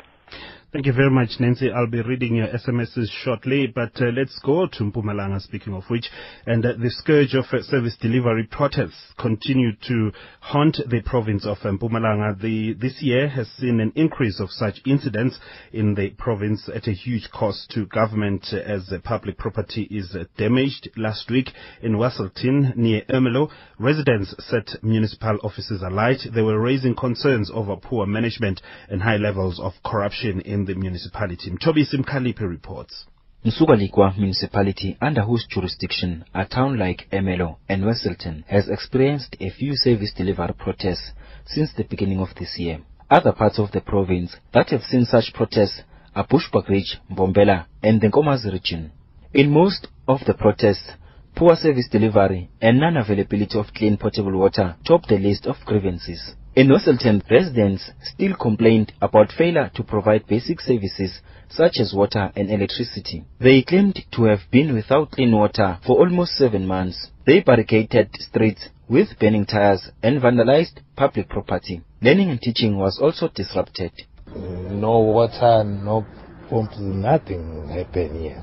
[0.73, 1.69] Thank you very much, Nancy.
[1.69, 6.09] I'll be reading your SMSs shortly, but uh, let's go to Mpumalanga, speaking of which.
[6.47, 11.57] And uh, the scourge of uh, service delivery protests continue to haunt the province of
[11.65, 12.41] uh, Mpumalanga.
[12.41, 15.41] The, this year has seen an increase of such incidents
[15.73, 20.17] in the province at a huge cost to government uh, as uh, public property is
[20.39, 20.89] damaged.
[20.97, 21.49] Last week
[21.83, 26.21] in Wesselton, near Ermelo, residents set municipal offices alight.
[26.33, 31.51] They were raising concerns over poor management and high levels of corruption in the municipality.
[31.51, 33.07] Mtobi Simkalipi reports.
[33.45, 39.77] Msukaligwa municipality, under whose jurisdiction a town like Ermelo and Wesselton has experienced a few
[39.77, 41.13] service delivery protests
[41.47, 42.81] since the beginning of this year.
[43.09, 45.83] Other parts of the province that have seen such protests
[46.15, 48.93] are Bushbuckridge, Mbombela, and the Nkomazi region.
[49.33, 50.91] In most of the protests,
[51.35, 56.35] poor service delivery and non-availability of clean potable water top the list of grievances.
[56.61, 62.51] In Wesselton, residents still complained about failure to provide basic services such as water and
[62.51, 63.25] electricity.
[63.39, 67.07] They claimed to have been without clean water for almost seven months.
[67.25, 71.81] They barricaded streets with burning tires and vandalized public property.
[72.03, 73.93] Learning and teaching was also disrupted.
[74.37, 76.05] no water, no
[76.51, 78.43] pumps, nothing happened here.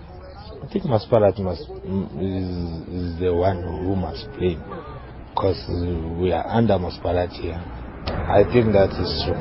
[0.63, 4.63] I think Masparat must is, is the one who must blame
[5.29, 5.63] because
[6.19, 7.61] we are under Masparat here.
[8.07, 9.39] I think that is true.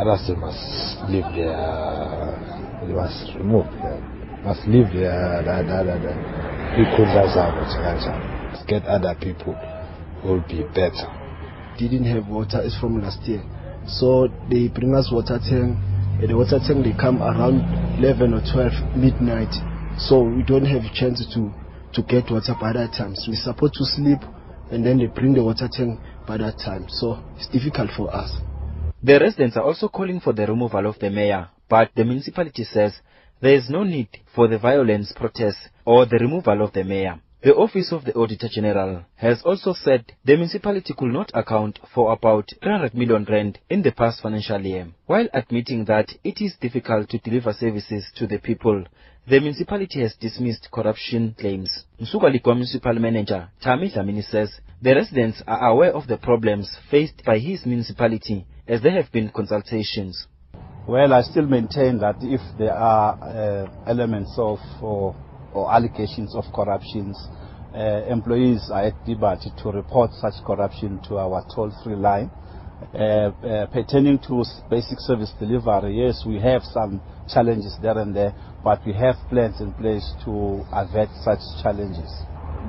[0.00, 0.64] Others they must
[1.08, 1.56] leave their,
[2.86, 4.00] they must remove, their,
[4.44, 6.14] must leave their, the, the, the, the
[6.76, 7.56] people that's out,
[8.66, 9.54] get other people
[10.24, 11.08] will be better.
[11.78, 13.42] didn't have water is from last year.
[13.86, 15.76] So they bring us water tank.
[16.20, 17.64] The water tank they come around
[17.98, 19.52] 11 or 12 midnight.
[19.98, 21.52] So we don't have chance to
[21.94, 23.16] to get water by that time.
[23.16, 24.20] So we're supposed to sleep
[24.70, 26.86] and then they bring the water tank by that time.
[26.88, 28.30] So it's difficult for us.
[29.02, 32.92] The residents are also calling for the removal of the mayor, but the municipality says
[33.40, 37.20] there is no need for the violence protests or the removal of the mayor.
[37.42, 42.12] The Office of the Auditor General has also said the municipality could not account for
[42.12, 44.88] about 300 million rand in the past financial year.
[45.06, 48.84] While admitting that it is difficult to deliver services to the people,
[49.28, 51.84] the municipality has dismissed corruption claims.
[52.00, 54.50] Msukaligwa Municipal Manager Tami Dlamini says
[54.82, 59.28] the residents are aware of the problems faced by his municipality as there have been
[59.30, 60.26] consultations.
[60.88, 65.14] Well, I still maintain that if there are uh, elements of or,
[65.52, 67.16] or allegations of corruptions,
[67.74, 72.30] uh, employees are at liberty to report such corruption to our toll-free line.
[72.80, 77.00] Uh, uh, pertaining to basic service delivery, yes, we have some
[77.32, 82.10] challenges there and there, but we have plans in place to avert such challenges.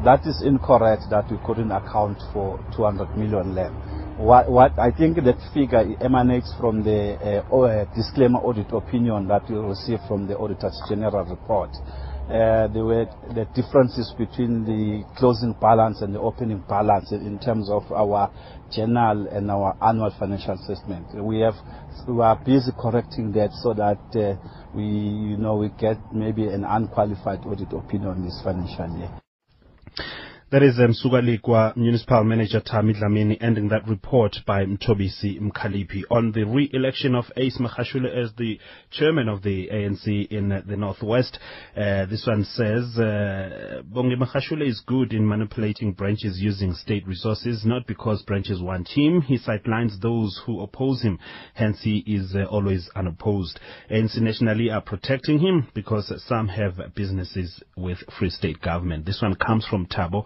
[0.04, 3.74] That is incorrect that we couldn't account for 200 million land.
[4.21, 9.50] what, what I think that figure emanates from the uh, uh, disclaimer audit opinion that
[9.50, 11.69] we received from the Auditor's General report.
[12.30, 17.69] Uh, there were the differences between the closing balance and the opening balance in terms
[17.69, 18.32] of our
[18.71, 21.05] journal and our annual financial assessment.
[21.15, 21.55] We have
[22.07, 24.36] we are busy correcting that so that uh,
[24.73, 29.12] we you know we get maybe an unqualified audit opinion this financial year.
[30.51, 30.93] That is um,
[31.77, 37.57] Municipal Manager Tami Dlamini ending that report by Mtobisi Mkalipi on the re-election of Ace
[37.57, 38.59] Magashule as the
[38.91, 41.39] chairman of the ANC in uh, the Northwest.
[41.73, 47.63] Uh, this one says, uh, Bongi Magashule is good in manipulating branches using state resources,
[47.63, 49.21] not because branches want him.
[49.21, 51.17] He sidelines those who oppose him,
[51.53, 53.57] hence he is uh, always unopposed.
[53.89, 59.05] ANC nationally are protecting him because some have businesses with Free State government.
[59.05, 60.25] This one comes from Tabo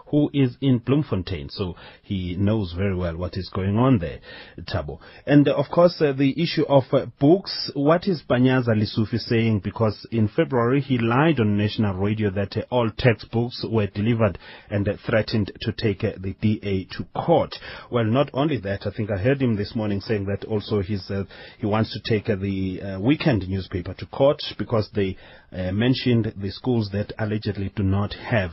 [0.11, 4.19] who is in Bloemfontein, so he knows very well what is going on there,
[4.59, 4.99] Tabo.
[5.25, 9.61] And uh, of course, uh, the issue of uh, books, what is Panyaza Lesufi saying?
[9.63, 14.37] Because in February he lied on national radio that uh, all textbooks were delivered
[14.69, 17.55] and uh, threatened to take uh, the DA to court.
[17.89, 21.09] Well, not only that, I think I heard him this morning saying that also he's,
[21.57, 25.15] he wants to take the weekend newspaper to court because they
[25.51, 28.51] mentioned the schools that allegedly do not have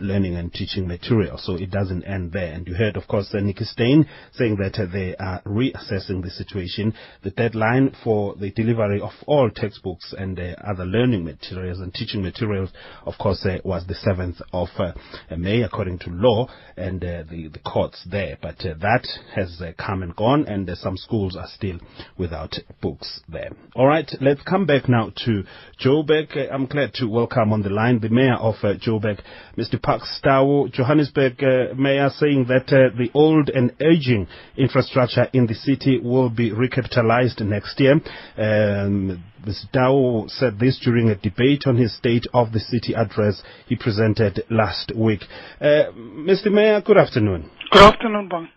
[0.00, 1.38] learning and teaching material.
[1.38, 2.52] So it doesn't end there.
[2.52, 6.30] And you heard, of course, uh, Nikki Steyn saying that uh, they are reassessing the
[6.30, 6.92] situation.
[7.22, 12.22] The deadline for the delivery of all textbooks and uh, other learning materials and teaching
[12.22, 12.70] materials,
[13.06, 14.92] of course, uh, was the 7th of uh,
[15.36, 18.36] May, according to law and uh, the, the courts there.
[18.42, 21.78] But that has come and gone, and some schools are still
[22.18, 23.50] without books there.
[23.76, 25.44] All right, let's come back now to
[25.82, 26.36] Joburg.
[26.52, 29.20] I'm glad to welcome on the line the mayor of Joburg,
[29.56, 29.80] Mr.
[29.80, 30.66] Parks Tau.
[30.80, 36.30] Johannesburg uh, mayor saying that uh, the old and aging infrastructure in the city will
[36.30, 37.94] be recapitalized next year.
[38.38, 39.70] Um, Mr.
[39.72, 44.42] Tau said this during a debate on his State of the City address he presented
[44.50, 45.20] last week.
[45.60, 46.50] Uh, Mr.
[46.50, 47.50] Mayor, good afternoon.
[47.72, 48.48] Good afternoon, Bang.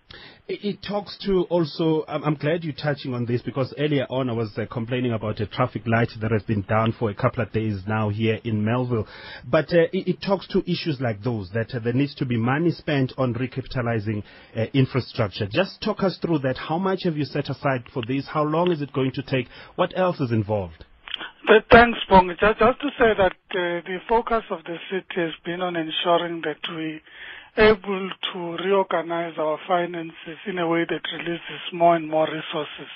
[0.45, 4.51] It talks to also, I'm glad you're touching on this because earlier on I was
[4.58, 7.79] uh, complaining about a traffic light that has been down for a couple of days
[7.88, 9.08] now here in Melville.
[9.49, 12.71] But uh, it, talks to issues like those, that uh, there needs to be money
[12.71, 14.23] spent on recapitalizing
[14.73, 15.47] infrastructure.
[15.49, 16.58] Just talk us through that.
[16.58, 18.27] How much have you set aside for this?
[18.27, 19.47] How long is it going to take?
[19.75, 20.84] What else is involved?
[21.71, 22.36] Thanks, Pong.
[22.38, 26.41] Just, just to say that uh, the focus of the city has been on ensuring
[26.41, 27.01] that we
[27.57, 32.89] able to reorganize our finances in a way that releases more and more resources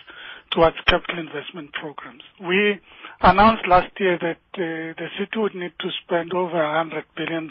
[0.52, 2.24] towards capital investment programs.
[2.42, 2.80] We
[3.22, 7.48] announced last year that uh, the city would need to spend over 100 billion,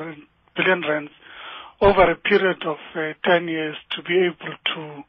[0.57, 1.11] billion rands
[1.81, 5.05] over a period of uh, 10 years to be able to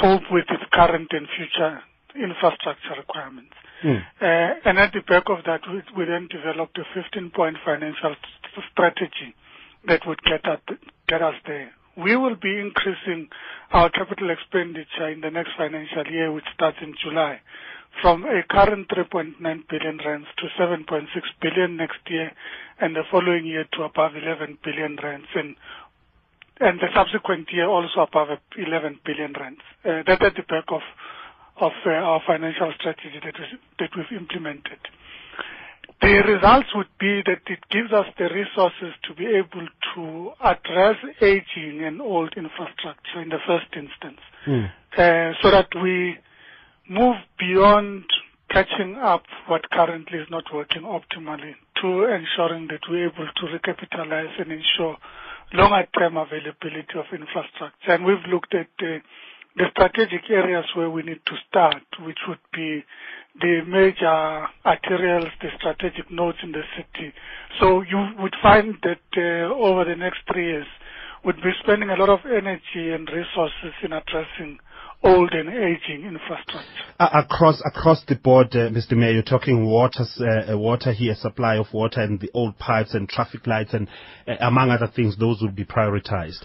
[0.00, 1.80] cope with its current and future
[2.14, 3.52] infrastructure requirements.
[3.84, 4.00] Mm.
[4.20, 8.16] Uh, and at the back of that, we, we then developed a 15-point financial
[8.72, 9.34] strategy
[9.88, 11.70] that would get us, there.
[11.96, 13.28] We will be increasing
[13.72, 17.40] our capital expenditure in the next financial year, which starts in July,
[18.02, 21.06] from a current 3.9 billion rands to 7.6
[21.40, 22.30] billion next year,
[22.80, 25.56] and the following year to above 11 billion rands, and
[26.80, 29.60] the subsequent year also above 11 billion rands.
[29.84, 30.82] Uh, that at the back of
[31.60, 33.20] uh, our financial strategy
[33.78, 34.78] that we've implemented.
[36.00, 40.96] The results would be that it gives us the resources to be able to address
[41.20, 44.70] aging and old infrastructure in the first instance, mm.
[44.96, 46.16] uh, so that we
[46.88, 48.04] move beyond
[48.50, 54.40] catching up what currently is not working optimally to ensuring that we're able to recapitalize
[54.40, 54.96] and ensure
[55.52, 57.92] longer term availability of infrastructure.
[57.92, 58.98] And we've looked at uh,
[59.56, 62.84] the strategic areas where we need to start, which would be
[63.40, 67.12] the major arterials, the strategic nodes in the city.
[67.60, 70.66] So you would find that uh, over the next three years,
[71.24, 74.58] we'd be spending a lot of energy and resources in addressing
[75.02, 76.82] old and aging infrastructure.
[76.98, 78.92] Uh, across across the board, uh, Mr.
[78.92, 83.08] Mayor, you're talking water, uh, water here, supply of water, and the old pipes and
[83.08, 83.88] traffic lights, and
[84.26, 86.44] uh, among other things, those would be prioritized.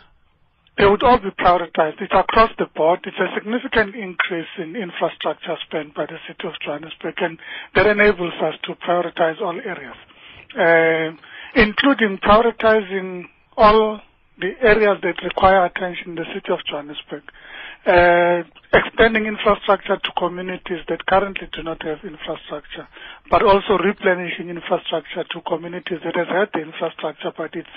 [0.82, 2.02] They would all be prioritized.
[2.02, 3.02] It's across the board.
[3.06, 7.38] It's a significant increase in infrastructure spent by the city of Johannesburg, and
[7.76, 9.94] that enables us to prioritize all areas,
[10.58, 11.16] uh,
[11.54, 13.26] including prioritizing
[13.58, 14.02] all
[14.40, 17.22] the areas that require attention in the city of Johannesburg.
[17.86, 22.88] Uh, expanding infrastructure to communities that currently do not have infrastructure,
[23.30, 27.68] but also replenishing infrastructure to communities that have had the infrastructure but it's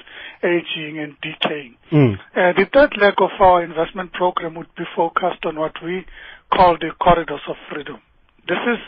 [0.44, 1.74] aging and decaying.
[1.90, 2.14] Mm.
[2.36, 6.05] Uh, the third leg of our investment program would be focused on what we
[6.52, 7.96] call the corridors of freedom.
[8.46, 8.78] This is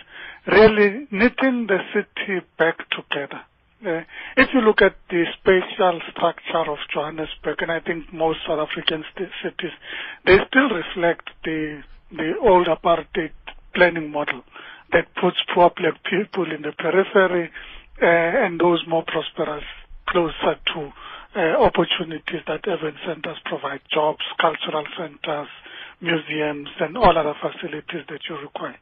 [0.53, 3.41] really knitting the city back together.
[3.85, 4.01] Uh,
[4.39, 9.05] if you look at the spatial structure of Johannesburg, and I think most South African
[9.43, 9.73] cities,
[10.25, 13.33] they still reflect the the old apartheid
[13.75, 14.43] planning model
[14.93, 17.51] that puts poor black people in the periphery
[18.01, 19.65] uh, and those more prosperous
[20.09, 20.93] closer to
[21.37, 25.49] uh, opportunities that urban centers provide, jobs, cultural centers,
[26.01, 28.77] museums, and all other facilities that you require.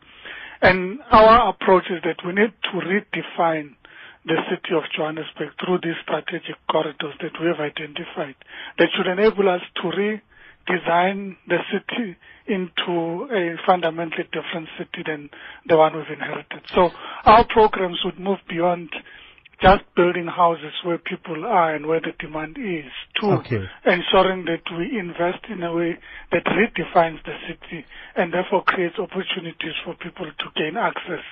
[0.63, 3.75] And our approach is that we need to redefine
[4.27, 8.35] the city of Johannesburg through these strategic corridors that we have identified
[8.79, 12.17] that should enable us to redesign the city
[12.47, 15.31] into a fundamentally different city than
[15.69, 16.63] the one we've inherited.
[16.75, 16.91] So
[17.25, 18.91] our programs would move beyond
[19.63, 23.63] just building houses where people are and where the demand is to Okay.
[23.87, 25.97] ensuring that we invest in a way
[26.33, 27.85] that redefines the city
[28.17, 31.23] and therefore creates opportunities for people to gain access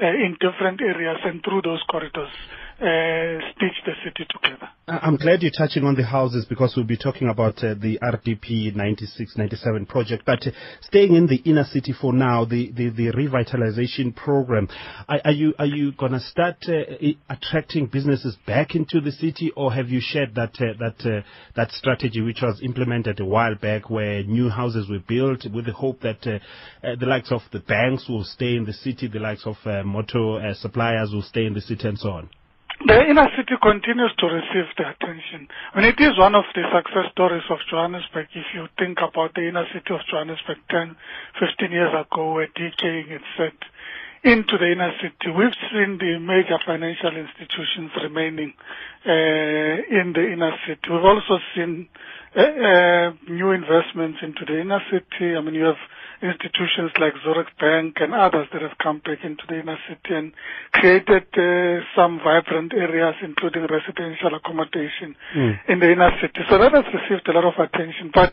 [0.00, 2.32] Uh, in different areas and through those corridors
[2.80, 4.68] uh, stitch the city together.
[4.88, 8.74] I'm glad you're touching on the houses because we'll be talking about uh, the RDP
[8.74, 10.22] 96-97 project.
[10.24, 10.50] But uh,
[10.80, 14.68] staying in the inner city for now, the, the, the revitalization program,
[15.08, 16.96] are, are you are you going to start uh,
[17.28, 21.20] attracting businesses back into the city, or have you shared that uh, that uh,
[21.56, 25.72] that strategy which was implemented a while back, where new houses were built with the
[25.72, 29.56] hope that the likes of the banks will stay in the city, the likes of
[29.84, 32.30] motor suppliers will stay in the city, and so on?
[32.86, 35.48] The inner city continues to receive the attention.
[35.74, 38.28] And it is one of the success stories of Johannesburg.
[38.34, 40.96] If you think about the inner city of Johannesburg 10,
[41.38, 43.52] 15 years ago, where decaying it set
[44.24, 48.54] into the inner city, we've seen the major financial institutions remaining
[49.04, 49.12] uh,
[50.00, 50.80] in the inner city.
[50.88, 51.86] We've also seen
[52.34, 55.36] uh, uh, new investments into the inner city.
[55.36, 55.82] I mean, you have
[56.22, 60.32] institutions like Zurich Bank and others that have come back into the inner city and
[60.72, 65.16] created uh, some vibrant areas, including residential accommodation
[65.68, 66.40] in the inner city.
[66.48, 68.10] So that has received a lot of attention.
[68.12, 68.32] But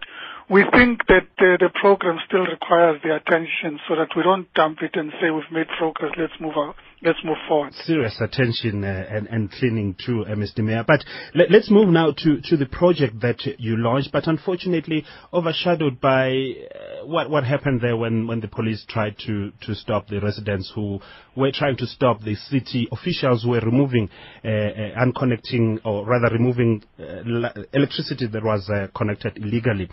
[0.50, 4.92] we think that the program still requires the attention so that we don't dump it
[4.94, 7.74] and say we've made progress, let's move on, let's move forward.
[7.74, 10.60] serious attention uh, and, and cleaning too, uh, Mr.
[10.60, 10.86] Mayor.
[10.88, 11.04] But
[11.36, 16.30] let, let's move now to, to the project that you launched, but unfortunately overshadowed by
[16.30, 20.72] uh, what, what happened there when, when the police tried to, to stop the residents
[20.74, 21.00] who
[21.36, 24.10] were trying to stop the city officials who were removing,
[24.44, 29.90] uh, uh, unconnecting, or rather removing uh, electricity that was uh, connected illegally.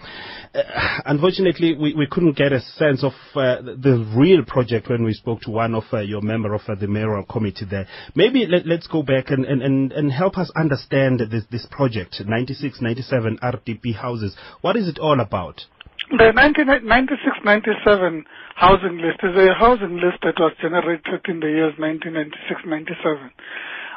[0.55, 0.63] Uh,
[1.07, 5.41] unfortunately, we, we couldn't get a sense of uh, the real project when we spoke
[5.43, 7.87] to one of uh, your member of uh, the mayoral committee there.
[8.15, 12.21] Maybe let, let's go back and, and, and, and help us understand this, this project,
[12.25, 14.37] 96, 97 RDP houses.
[14.61, 15.63] What is it all about?
[16.11, 18.25] The 96-97
[18.57, 23.31] housing list is a housing list that was generated in the years 1996-97.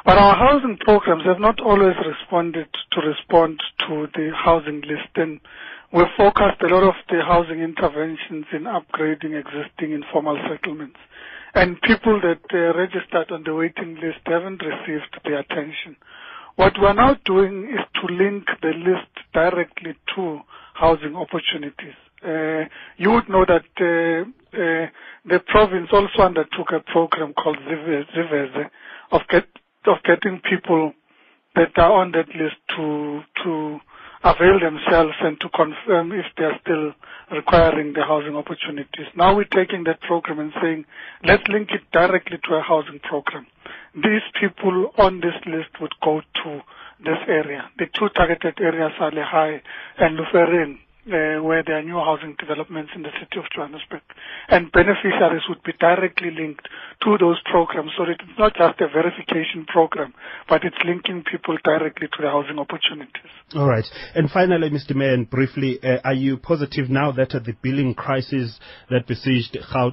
[0.04, 5.38] But our housing programs have not always responded to respond to the housing list and
[5.92, 10.98] we focused a lot of the housing interventions in upgrading existing informal settlements.
[11.54, 15.96] And people that uh, registered on the waiting list haven't received the attention.
[16.56, 20.40] What we're now doing is to link the list directly to
[20.74, 21.96] housing opportunities.
[22.24, 22.68] Uh,
[22.98, 24.86] you would know that uh, uh,
[25.24, 28.70] the province also undertook a program called Zive- Ziveze
[29.12, 29.46] of, get,
[29.86, 30.92] of getting people
[31.54, 33.78] that are on that list to to
[34.24, 36.92] avail themselves and to confirm if they are still
[37.32, 39.06] requiring the housing opportunities.
[39.16, 40.84] Now we're taking that program and saying,
[41.24, 43.46] let's link it directly to a housing program.
[43.94, 46.60] These people on this list would go to
[47.04, 47.70] this area.
[47.78, 49.60] The two targeted areas are Lehigh
[49.98, 50.78] and Luferin,
[51.08, 54.02] where there are new housing developments in the city of Johannesburg.
[54.48, 56.68] And beneficiaries would be directly linked
[57.04, 60.14] to those programs so it's not just a verification program,
[60.48, 63.30] but it's linking people directly to the housing opportunities.
[63.54, 63.84] All right.
[64.14, 64.94] And finally, Mr.
[64.94, 68.58] Mayor, and briefly, uh, are you positive now that uh, the billing crisis
[68.90, 69.90] that besieged uh,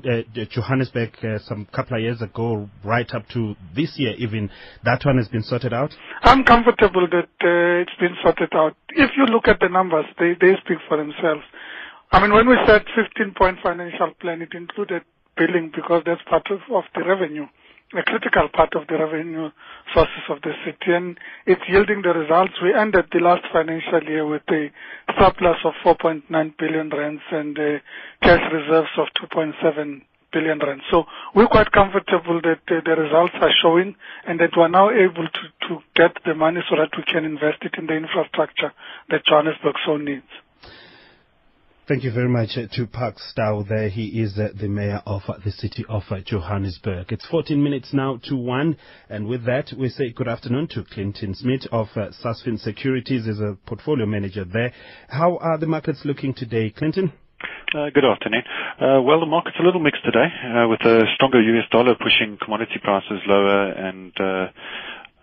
[0.52, 4.50] Johannesburg uh, some couple of years ago, right up to this year even,
[4.84, 5.94] that one has been sorted out?
[6.24, 8.76] I'm comfortable that uh, it's been sorted out.
[8.90, 11.44] If you look at the numbers, they, they speak for themselves.
[12.12, 15.04] I mean, when we said 15-point financial plan, it included
[15.38, 17.46] billing because that's part of, of the revenue
[17.94, 19.50] a critical part of the revenue
[19.94, 22.54] sources of the city and it's yielding the results.
[22.62, 24.72] We ended the last financial year with a
[25.20, 26.24] surplus of 4.9
[26.58, 27.56] billion rands and
[28.22, 30.02] cash reserves of 2.7
[30.34, 30.82] billion rand.
[30.92, 33.96] So we're quite comfortable that uh, the results are showing
[34.28, 37.62] and that we're now able to, to get the money so that we can invest
[37.62, 38.74] it in the infrastructure
[39.10, 40.28] that Johannesburg so needs.
[41.88, 43.90] Thank you very much uh, to Parks Tau there.
[43.90, 47.12] He is uh, the mayor of uh, the city of Johannesburg.
[47.12, 48.76] It's 14 minutes now to 1.
[49.08, 53.56] And with that, we say good afternoon to Clinton Smith of Sasfin Securities as a
[53.68, 54.74] portfolio manager there.
[55.10, 57.14] How are the markets looking today, Clinton?
[57.78, 58.42] Uh, good afternoon.
[58.82, 62.40] Uh, well, the market's a little mixed today, uh, with a stronger US dollar pushing
[62.44, 64.12] commodity prices lower and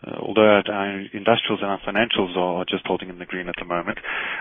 [0.05, 3.99] although our industrials and our financials are just holding in the green at the moment.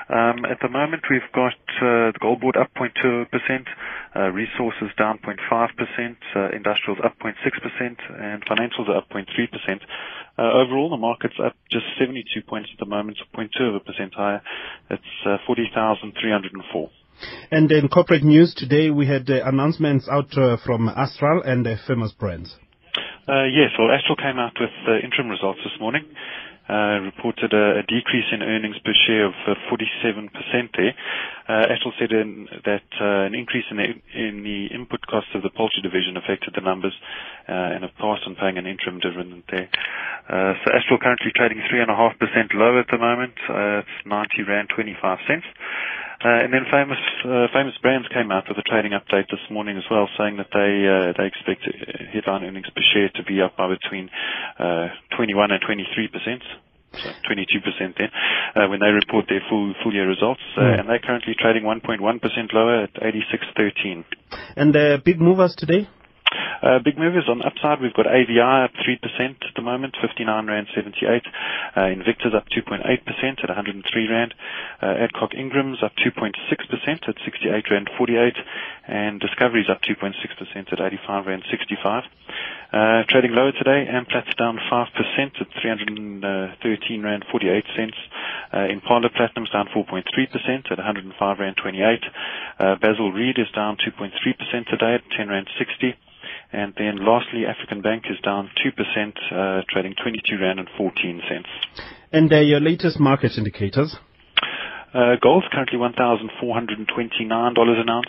[0.10, 3.28] Um, at the moment, we've got uh, the gold board up 0.2%,
[4.16, 7.36] uh, resources down 0.5%, uh, industrials up 0.6%,
[7.82, 9.82] and financials are up 0.3%.
[10.38, 14.14] Uh, overall, the market's up just 72 points at the moment, 0.2 of a percent
[14.14, 14.42] higher.
[14.90, 16.90] It's uh, 40,304.
[17.52, 21.76] And in corporate news today, we had uh, announcements out uh, from Astral and uh,
[21.88, 22.56] Famous Brands.
[23.30, 26.02] Uh, yes, well, Astral came out with uh, interim results this morning.
[26.70, 29.34] Uh, reported a, a, decrease in earnings per share of
[29.68, 30.32] 47%
[30.78, 30.94] there.
[31.50, 35.82] Astral said in, that an increase in the, in the input costs of the poultry
[35.84, 36.94] division affected the numbers
[37.48, 39.68] and have passed on paying an interim dividend there.
[40.64, 41.92] so Astral currently trading 3.5%
[42.54, 43.34] low at the moment.
[43.84, 45.46] it's 90 Rand 25 cents.
[46.24, 49.78] Uh, and then famous uh, famous brands came out with a trading update this morning
[49.78, 51.66] as well, saying that they uh, they expect
[52.14, 54.10] headline earnings per share to be up by between
[54.60, 56.44] uh, 21 and 23 percent.
[56.94, 58.10] So 22% then,
[58.54, 60.80] uh, when they report their full full year results, uh, mm.
[60.82, 62.02] and they're currently trading 1.1%
[62.54, 64.04] lower at 86.13.
[64.58, 65.88] And uh, big movers today?
[66.62, 67.82] Uh, big movers on upside.
[67.82, 71.24] We've got AVI up 3% at the moment, 59 Rand 78.
[71.76, 72.86] Uh, Invicta up 2.8%
[73.44, 74.34] at 103 Rand.
[74.82, 78.36] Uh, Adcock Ingram's up 2.6% at 68 Rand 48.
[78.88, 82.04] And Discovery's up 2.6% at 85 Rand 65.
[82.72, 84.88] Uh, trading lower today, Amplat's down 5%
[85.42, 87.98] at 313 Rand 48 cents.
[88.54, 92.04] Uh, Impala Platinum's down 4.3% at 105 Rand 28.
[92.60, 95.96] Uh, Basil Read is down 2.3% today at 10 Rand 60.
[96.54, 101.48] And then lastly, African Bank is down 2%, uh, trading 22 Rand and 14 cents.
[102.12, 103.96] And uh, your latest market indicators?
[104.94, 108.08] Uh, gold's currently $1,429 an ounce.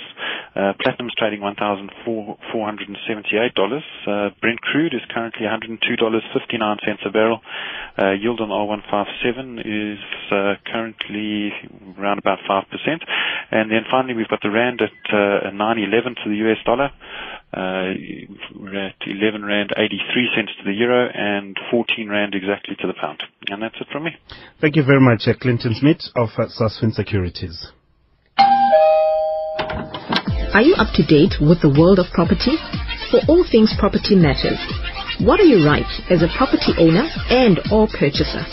[0.54, 3.82] Uh, platinum's trading $1,478.
[4.06, 7.40] Uh, Brent crude is currently $102.59 a barrel.
[7.96, 9.98] Uh, yield on R157 is
[10.32, 11.52] uh, currently
[11.96, 12.64] around about 5%.
[13.50, 16.90] And then finally, we've got the rand at uh, 9.11 to the US dollar.
[17.52, 17.92] Uh,
[18.56, 22.94] we're at 11 rand 83 cents to the euro and 14 rand exactly to the
[22.94, 23.22] pound.
[23.48, 24.16] And that's it from me.
[24.60, 27.68] Thank you very much, uh, Clinton Smith of uh, Sasfin Securities.
[30.54, 32.56] Are you up to date with the world of property?
[33.10, 34.56] For all things property matters.
[35.20, 38.48] What are your rights as a property owner and or purchaser?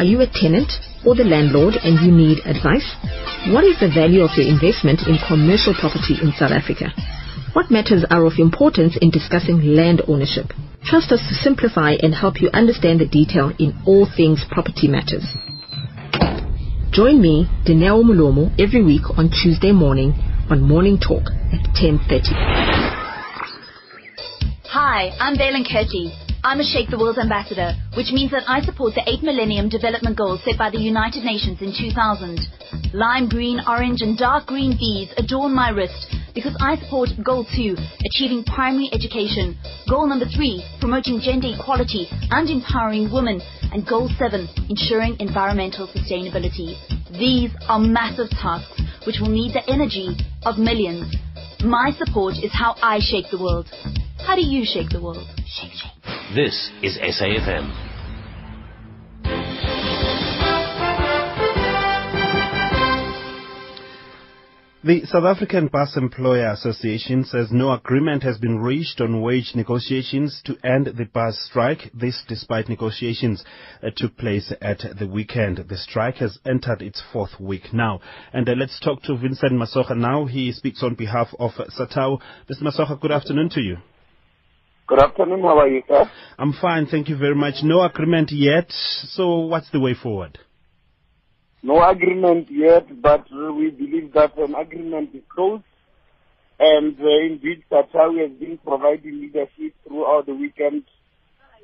[0.00, 0.72] Are you a tenant
[1.04, 2.88] or the landlord and you need advice?
[3.52, 6.88] What is the value of your investment in commercial property in South Africa?
[7.58, 10.52] What matters are of importance in discussing land ownership.
[10.84, 15.24] Trust us to simplify and help you understand the detail in all things property matters.
[16.92, 20.14] Join me, Dineo Mulomo, every week on Tuesday morning
[20.48, 22.87] on Morning Talk at 10.30.
[24.68, 26.12] Hi, I'm Valen Kirti.
[26.44, 30.12] I'm a Shake the World ambassador, which means that I support the 8 Millennium Development
[30.14, 32.92] Goals set by the United Nations in 2000.
[32.92, 37.76] Lime green, orange, and dark green beads adorn my wrist because I support Goal 2,
[38.12, 39.56] achieving primary education.
[39.88, 43.40] Goal number 3, promoting gender equality and empowering women.
[43.72, 46.76] And Goal 7, ensuring environmental sustainability.
[47.16, 48.76] These are massive tasks
[49.08, 50.12] which will need the energy
[50.44, 51.08] of millions.
[51.64, 53.64] My support is how I shake the world.
[54.26, 55.26] How do you shake the world?
[55.46, 56.34] Shake, shake.
[56.34, 57.88] This is SAFM.
[64.84, 70.40] The South African Bus Employer Association says no agreement has been reached on wage negotiations
[70.44, 71.90] to end the bus strike.
[71.92, 73.44] This despite negotiations
[73.82, 75.58] uh, took place at the weekend.
[75.68, 78.00] The strike has entered its fourth week now.
[78.32, 80.26] And uh, let's talk to Vincent Masocha now.
[80.26, 82.20] He speaks on behalf of SATAWU.
[82.48, 82.62] Mr.
[82.62, 83.78] Masocha, good afternoon to you.
[84.88, 85.42] Good afternoon.
[85.42, 86.10] How are you, sir?
[86.38, 86.86] I'm fine.
[86.86, 87.56] Thank you very much.
[87.62, 88.72] No agreement yet.
[89.10, 90.38] So what's the way forward?
[91.62, 95.60] No agreement yet, but we believe that an agreement is close.
[96.58, 100.84] And uh, indeed, SATAWU has been providing leadership throughout the weekend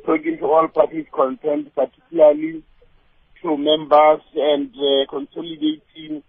[0.03, 2.62] spoken to all parties concerned, particularly
[3.41, 6.22] to members and uh, consolidating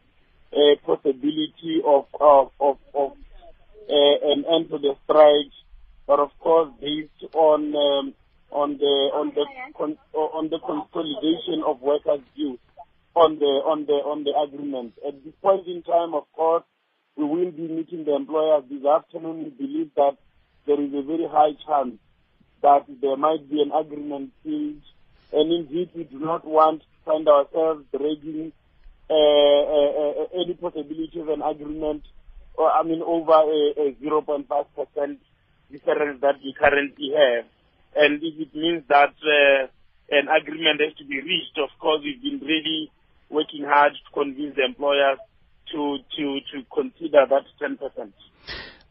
[0.54, 3.12] a possibility of of of, of
[3.90, 5.52] uh, an end to the strike,
[6.08, 8.14] but of course based on um,
[8.52, 9.46] on the on the
[9.78, 12.60] con- on the consolidation of workers' views
[13.16, 14.94] on the on the on the agreement.
[15.08, 16.64] At this point in time, of course,
[17.16, 19.44] we will be meeting the employers this afternoon.
[19.46, 20.18] We believe that
[20.68, 21.96] there is a very high chance
[22.62, 24.86] that there might be an agreement reached,
[25.32, 28.52] and indeed we do not want to find ourselves dragging
[29.10, 32.04] uh, uh, uh, any possibility of an agreement,
[32.56, 35.20] or I mean over a, a 0.5 percent
[35.76, 37.46] difference that we currently have.
[37.96, 39.68] And if it means that uh,
[40.12, 42.92] an agreement has to be reached, of course, we've been really
[43.30, 45.20] working hard to convince the employers
[45.72, 48.12] to to to consider that 10%.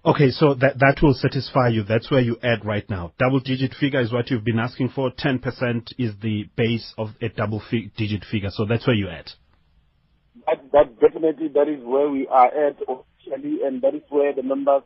[0.07, 1.83] Okay, so that that will satisfy you.
[1.83, 3.13] That's where you at right now.
[3.19, 5.11] Double digit figure is what you've been asking for.
[5.11, 8.51] 10% is the base of a double fi- digit figure.
[8.51, 9.09] So that's where you're.
[9.09, 14.43] That, that definitely that is where we are at officially, and that is where the
[14.43, 14.83] members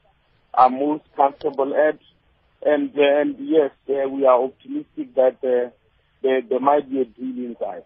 [0.55, 1.99] are most comfortable at.
[2.61, 5.71] And and yes, uh, we are optimistic that uh,
[6.23, 7.85] there there might be a deal inside.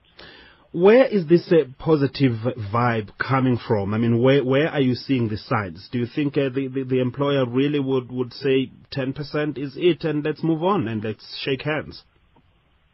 [0.72, 2.32] Where is this uh, positive
[2.72, 3.92] vibe coming from?
[3.92, 5.90] I mean, where where are you seeing the signs?
[5.92, 10.04] Do you think uh, the, the the employer really would would say 10% is it,
[10.04, 12.04] and let's move on and let's shake hands?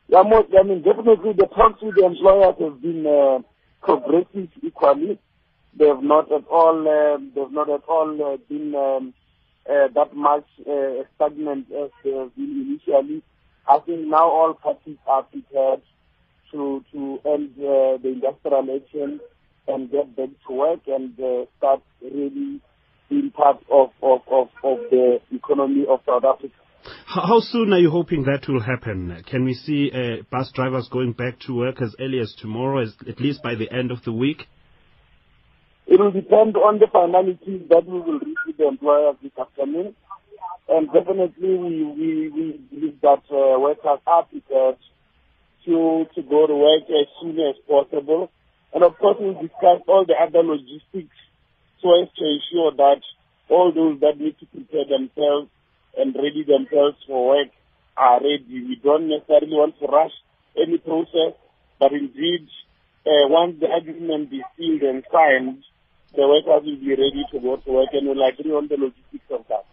[0.09, 3.39] Yeah, most, I mean, definitely the talks with the employers have been uh,
[3.85, 5.19] progressive equally.
[5.79, 9.15] They have not at all, um, they have not at all uh, been um,
[9.69, 12.31] uh, that much uh, stagnant as been
[12.87, 13.23] initially.
[13.69, 15.83] I think now all parties are prepared
[16.53, 19.21] to to end uh, the industrial action
[19.67, 22.61] and get back to work and uh, start really
[23.09, 26.55] being part of, of, of, of the economy of South Africa.
[27.07, 29.23] How, how soon are you hoping that will happen?
[29.29, 32.95] Can we see uh, bus drivers going back to work as early as tomorrow, as,
[33.09, 34.47] at least by the end of the week?
[35.89, 39.97] It will depend on the finalities that we will reach with the employers this afternoon.
[40.69, 44.77] And definitely we, we, we believe that uh, workers are prepared
[45.65, 48.31] to, to go to work as soon as possible.
[48.75, 51.17] And of course we'll discuss all the other logistics
[51.81, 53.01] so as to ensure that
[53.49, 55.49] all those that need to prepare themselves
[55.97, 57.49] and ready themselves for work
[57.97, 58.45] are ready.
[58.45, 60.13] We don't necessarily want to rush
[60.55, 61.33] any process,
[61.81, 62.47] but indeed,
[63.07, 65.65] uh, once the agreement is sealed and signed,
[66.15, 69.31] the workers will be ready to go to work and will agree on the logistics
[69.31, 69.65] of that.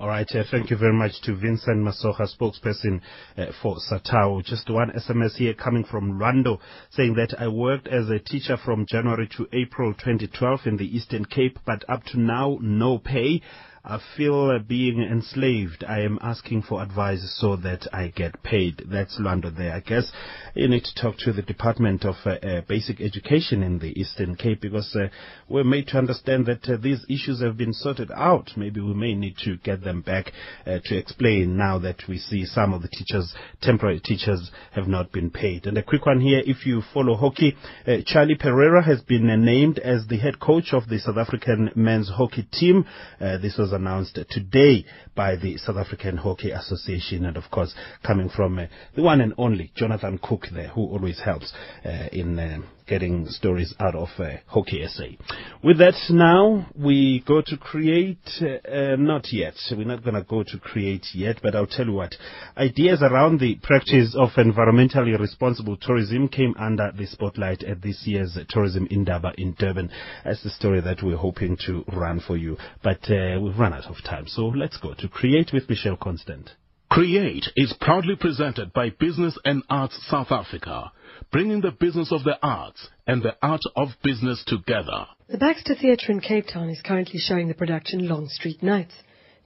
[0.00, 3.00] All right, uh, thank you very much to Vincent Masoha, spokesperson
[3.38, 4.44] uh, for SATAWU.
[4.44, 6.58] Just one SMS here coming from Rwando
[6.90, 11.24] saying that I worked as a teacher from January to April 2012 in the Eastern
[11.24, 13.40] Cape, but up to now, no pay.
[13.86, 15.84] I feel uh, being enslaved.
[15.86, 18.82] I am asking for advice so that I get paid.
[18.86, 19.74] That's Lando there.
[19.74, 20.10] I guess
[20.54, 24.36] you need to talk to the Department of uh, uh, Basic Education in the Eastern
[24.36, 25.08] Cape because uh,
[25.50, 28.52] we're made to understand that uh, these issues have been sorted out.
[28.56, 30.32] Maybe we may need to get them back
[30.66, 35.12] uh, to explain now that we see some of the teachers, temporary teachers, have not
[35.12, 35.66] been paid.
[35.66, 37.54] And a quick one here, if you follow hockey,
[38.06, 42.48] Charlie Pereira has been named as the head coach of the South African men's hockey
[42.50, 42.86] team.
[43.20, 44.84] This was announced today
[45.14, 49.34] by the South African Hockey Association, and of course, coming from uh, the one and
[49.38, 51.52] only Jonathan Cook there, who always helps
[51.84, 55.04] uh, in uh, getting stories out of uh, Hockey SA.
[55.62, 58.18] With that, now we go to create.
[58.40, 59.54] Uh, uh, not yet.
[59.70, 62.14] We're not going to go to create yet, but I'll tell you what.
[62.56, 68.36] Ideas around the practice of environmentally responsible tourism came under the spotlight at this year's
[68.48, 69.90] Tourism Indaba in Durban.
[70.24, 73.96] That's the story that we're hoping to run for you, but we've run out of
[74.04, 74.26] time.
[74.26, 76.50] So let's go to create with Michelle Constant.
[76.90, 80.92] Create is proudly presented by Business and Arts South Africa,
[81.32, 85.06] bringing the business of the arts and the art of business together.
[85.28, 88.94] The Baxter Theatre in Cape Town is currently showing the production Long Street Nights.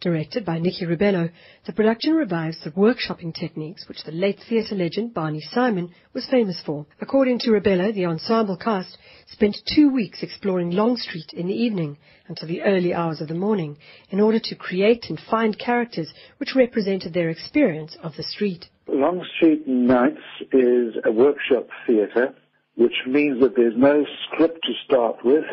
[0.00, 1.28] Directed by Nicky Rebelo,
[1.66, 6.62] the production revives the workshopping techniques which the late theatre legend Barney Simon was famous
[6.64, 6.86] for.
[7.00, 8.96] According to Rebelo, the ensemble cast
[9.26, 13.34] spent two weeks exploring Long Street in the evening until the early hours of the
[13.34, 13.76] morning
[14.10, 18.66] in order to create and find characters which represented their experience of the street.
[18.86, 20.22] Long Street Nights
[20.52, 22.34] is a workshop theatre,
[22.76, 25.44] which means that there's no script to start with.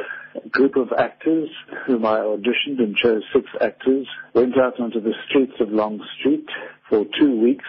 [0.51, 1.49] Group of actors,
[1.86, 6.47] whom I auditioned and chose six actors, went out onto the streets of Long Street
[6.89, 7.65] for two weeks,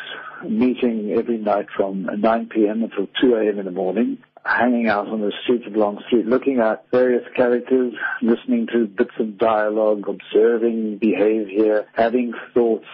[0.48, 2.82] meeting every night from 9 p.m.
[2.82, 3.58] until 2 a.m.
[3.58, 4.18] in the morning.
[4.46, 9.10] Hanging out on the streets of Long Street, looking at various characters, listening to bits
[9.18, 12.86] of dialogue, observing behavior, having thoughts.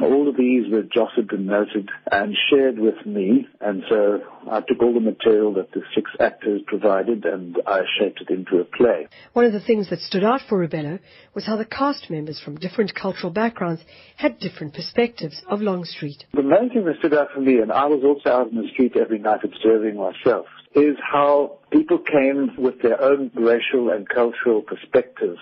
[0.00, 3.48] All of these were jotted and noted and shared with me.
[3.60, 8.20] And so I took all the material that the six actors provided and I shaped
[8.20, 9.08] it into a play.
[9.32, 11.00] One of the things that stood out for Rebelo
[11.34, 13.82] was how the cast members from different cultural backgrounds
[14.16, 16.24] had different perspectives of Long Street.
[16.32, 18.68] The main thing that stood out for me, and I was also out in the
[18.72, 24.62] street every night observing myself, is how people came with their own racial and cultural
[24.62, 25.38] perspectives.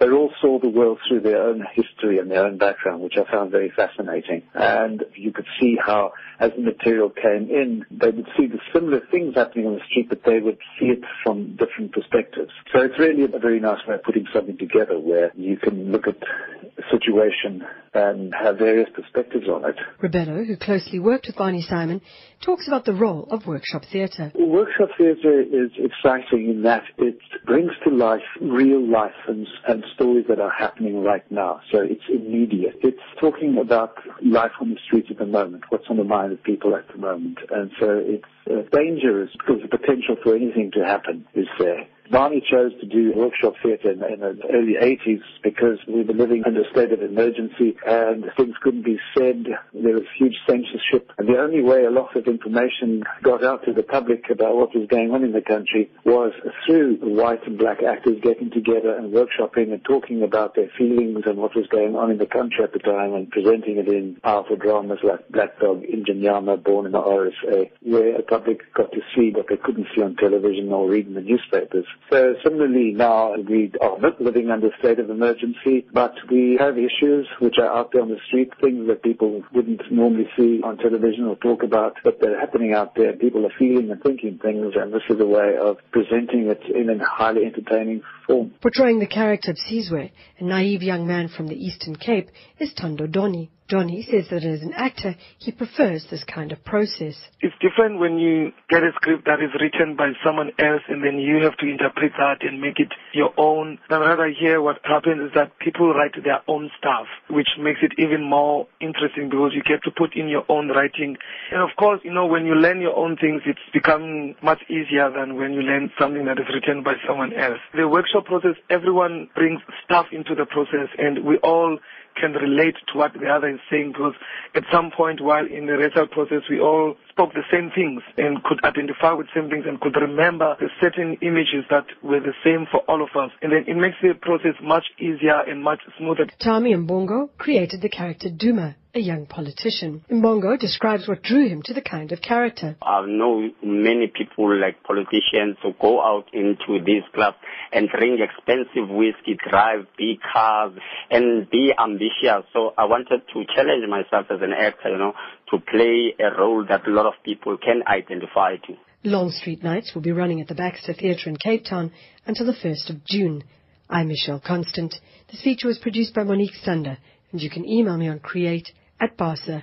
[0.00, 3.30] They all saw the world through their own history and their own background, which I
[3.30, 4.42] found very fascinating.
[4.54, 9.00] And you could see how, as the material came in, they would see the similar
[9.10, 12.50] things happening on the street, but they would see it from different perspectives.
[12.72, 16.08] So it's really a very nice way of putting something together where you can look
[16.08, 17.62] at a situation
[17.94, 19.76] and have various perspectives on it.
[20.02, 22.00] Rebelo, who closely worked with Barney Simon,
[22.44, 24.32] talks about the role of workshop theatre.
[24.34, 30.26] Workshop theatre is exciting in that it brings to life real life and, and stories
[30.28, 31.60] that are happening right now.
[31.70, 32.76] So it's immediate.
[32.82, 36.42] It's talking about life on the streets at the moment, what's on the mind of
[36.42, 37.38] people at the moment.
[37.50, 41.86] And so it's uh, dangerous because the potential for anything to happen is there.
[42.10, 46.42] Barney chose to do workshop theatre in, in the early 80s because we were living
[46.46, 49.46] under a state of emergency and things couldn't be said.
[49.72, 51.10] There was huge censorship.
[51.18, 54.74] And the only way a lot of information got out to the public about what
[54.74, 56.32] was going on in the country was
[56.66, 61.38] through white and black actors getting together and workshopping and talking about their feelings and
[61.38, 64.56] what was going on in the country at the time and presenting it in powerful
[64.56, 69.30] dramas like Black Dog, Injanyama, Born in the RSA, where the public got to see
[69.34, 71.86] what they couldn't see on television or read in the newspapers.
[72.10, 76.76] So similarly now we are not living under a state of emergency, but we have
[76.78, 80.76] issues which are out there on the street, things that people wouldn't normally see on
[80.76, 83.12] television or talk about, but they're happening out there.
[83.14, 86.90] People are feeling and thinking things, and this is a way of presenting it in
[86.90, 88.52] a highly entertaining form.
[88.60, 92.28] Portraying the character of Sizwe, a naive young man from the Eastern Cape,
[92.58, 93.50] is Tondo Doni.
[93.68, 97.16] Donny says that as an actor, he prefers this kind of process.
[97.40, 101.18] It's different when you get a script that is written by someone else and then
[101.18, 103.78] you have to interpret that and make it your own.
[103.88, 107.92] And rather here what happens is that people write their own stuff, which makes it
[107.96, 111.16] even more interesting because you get to put in your own writing.
[111.50, 115.08] And of course, you know, when you learn your own things, it's become much easier
[115.08, 117.60] than when you learn something that is written by someone else.
[117.74, 121.78] The workshop process, everyone brings stuff into the process and we all
[122.16, 124.14] can relate to what the other is saying because
[124.54, 128.42] at some point while in the rehearsal process we all spoke the same things and
[128.42, 132.66] could identify with same things and could remember the certain images that were the same
[132.70, 133.30] for all of us.
[133.40, 136.26] And then it makes the process much easier and much smoother.
[136.42, 140.04] Tami Mbongo created the character Duma, a young politician.
[140.10, 142.76] Mbongo describes what drew him to the kind of character.
[142.82, 147.36] I know many people like politicians who go out into these clubs
[147.72, 150.72] and drink expensive whiskey, drive big cars,
[151.10, 152.42] and be ambitious.
[152.52, 155.12] So I wanted to challenge myself as an actor, you know,
[155.54, 158.74] to play a role that a lot of people can identify to.
[159.04, 161.92] Longstreet Nights will be running at the Baxter Theatre in Cape Town
[162.26, 163.44] until the 1st of June.
[163.88, 164.94] I'm Michelle Constant.
[165.30, 166.98] This feature was produced by Monique Sander,
[167.30, 169.60] and you can email me on create at basa.co.za.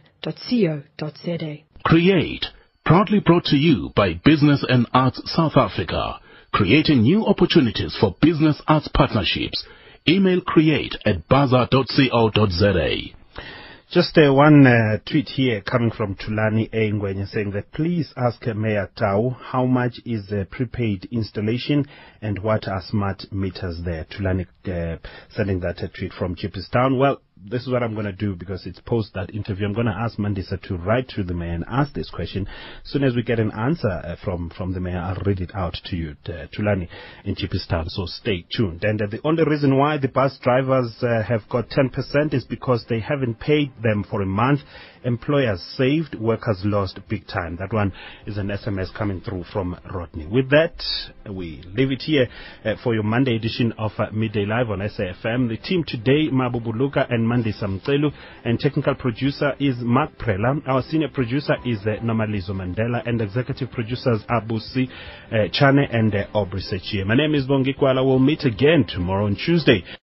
[1.84, 2.46] Create,
[2.86, 6.20] proudly brought to you by Business and Arts South Africa,
[6.54, 9.66] creating new opportunities for business arts partnerships.
[10.08, 13.20] Email create at basa.co.za.
[13.92, 18.89] Just uh, one uh, tweet here coming from Tulani Engwenye saying that please ask Mayor
[18.98, 21.86] Tau how much is the prepaid installation
[22.22, 24.06] and what are smart meters there.
[24.06, 24.98] Tulani uh,
[25.32, 26.38] sending that uh, tweet from
[26.72, 27.00] Town.
[27.00, 27.20] Well,
[27.50, 29.66] this is what I'm going to do because it's post that interview.
[29.66, 32.48] I'm going to ask Mandisa to write to the mayor and ask this question.
[32.84, 35.52] As soon as we get an answer uh, from, from the mayor, I'll read it
[35.56, 36.88] out to you, uh, Tulani
[37.26, 37.36] in
[37.70, 37.89] Town.
[37.89, 38.84] So stay tuned.
[38.84, 43.00] And uh, the only reason why the bus drivers have got 10% is because they
[43.00, 44.60] haven't paid them for a month.
[45.04, 47.58] Employers saved, workers lost big time.
[47.60, 47.91] That one
[48.28, 50.28] is an SMS coming through from Rodney.
[50.28, 50.84] With that,
[51.30, 52.28] we leave it here
[52.64, 55.49] uh, for your Monday edition of uh, Midday Live on SAFM.
[55.49, 58.12] The team today, Luka and Mandy Samtelu,
[58.45, 60.62] and technical producer is Mark Prela.
[60.68, 64.41] Our senior producer is uh, Nomalizo Mandela, and executive producers are
[65.32, 67.06] uh, Chane and uh, Aubrey Sechie.
[67.06, 68.06] My name is Bongi Kwala.
[68.06, 69.84] We'll meet again tomorrow on Tuesday.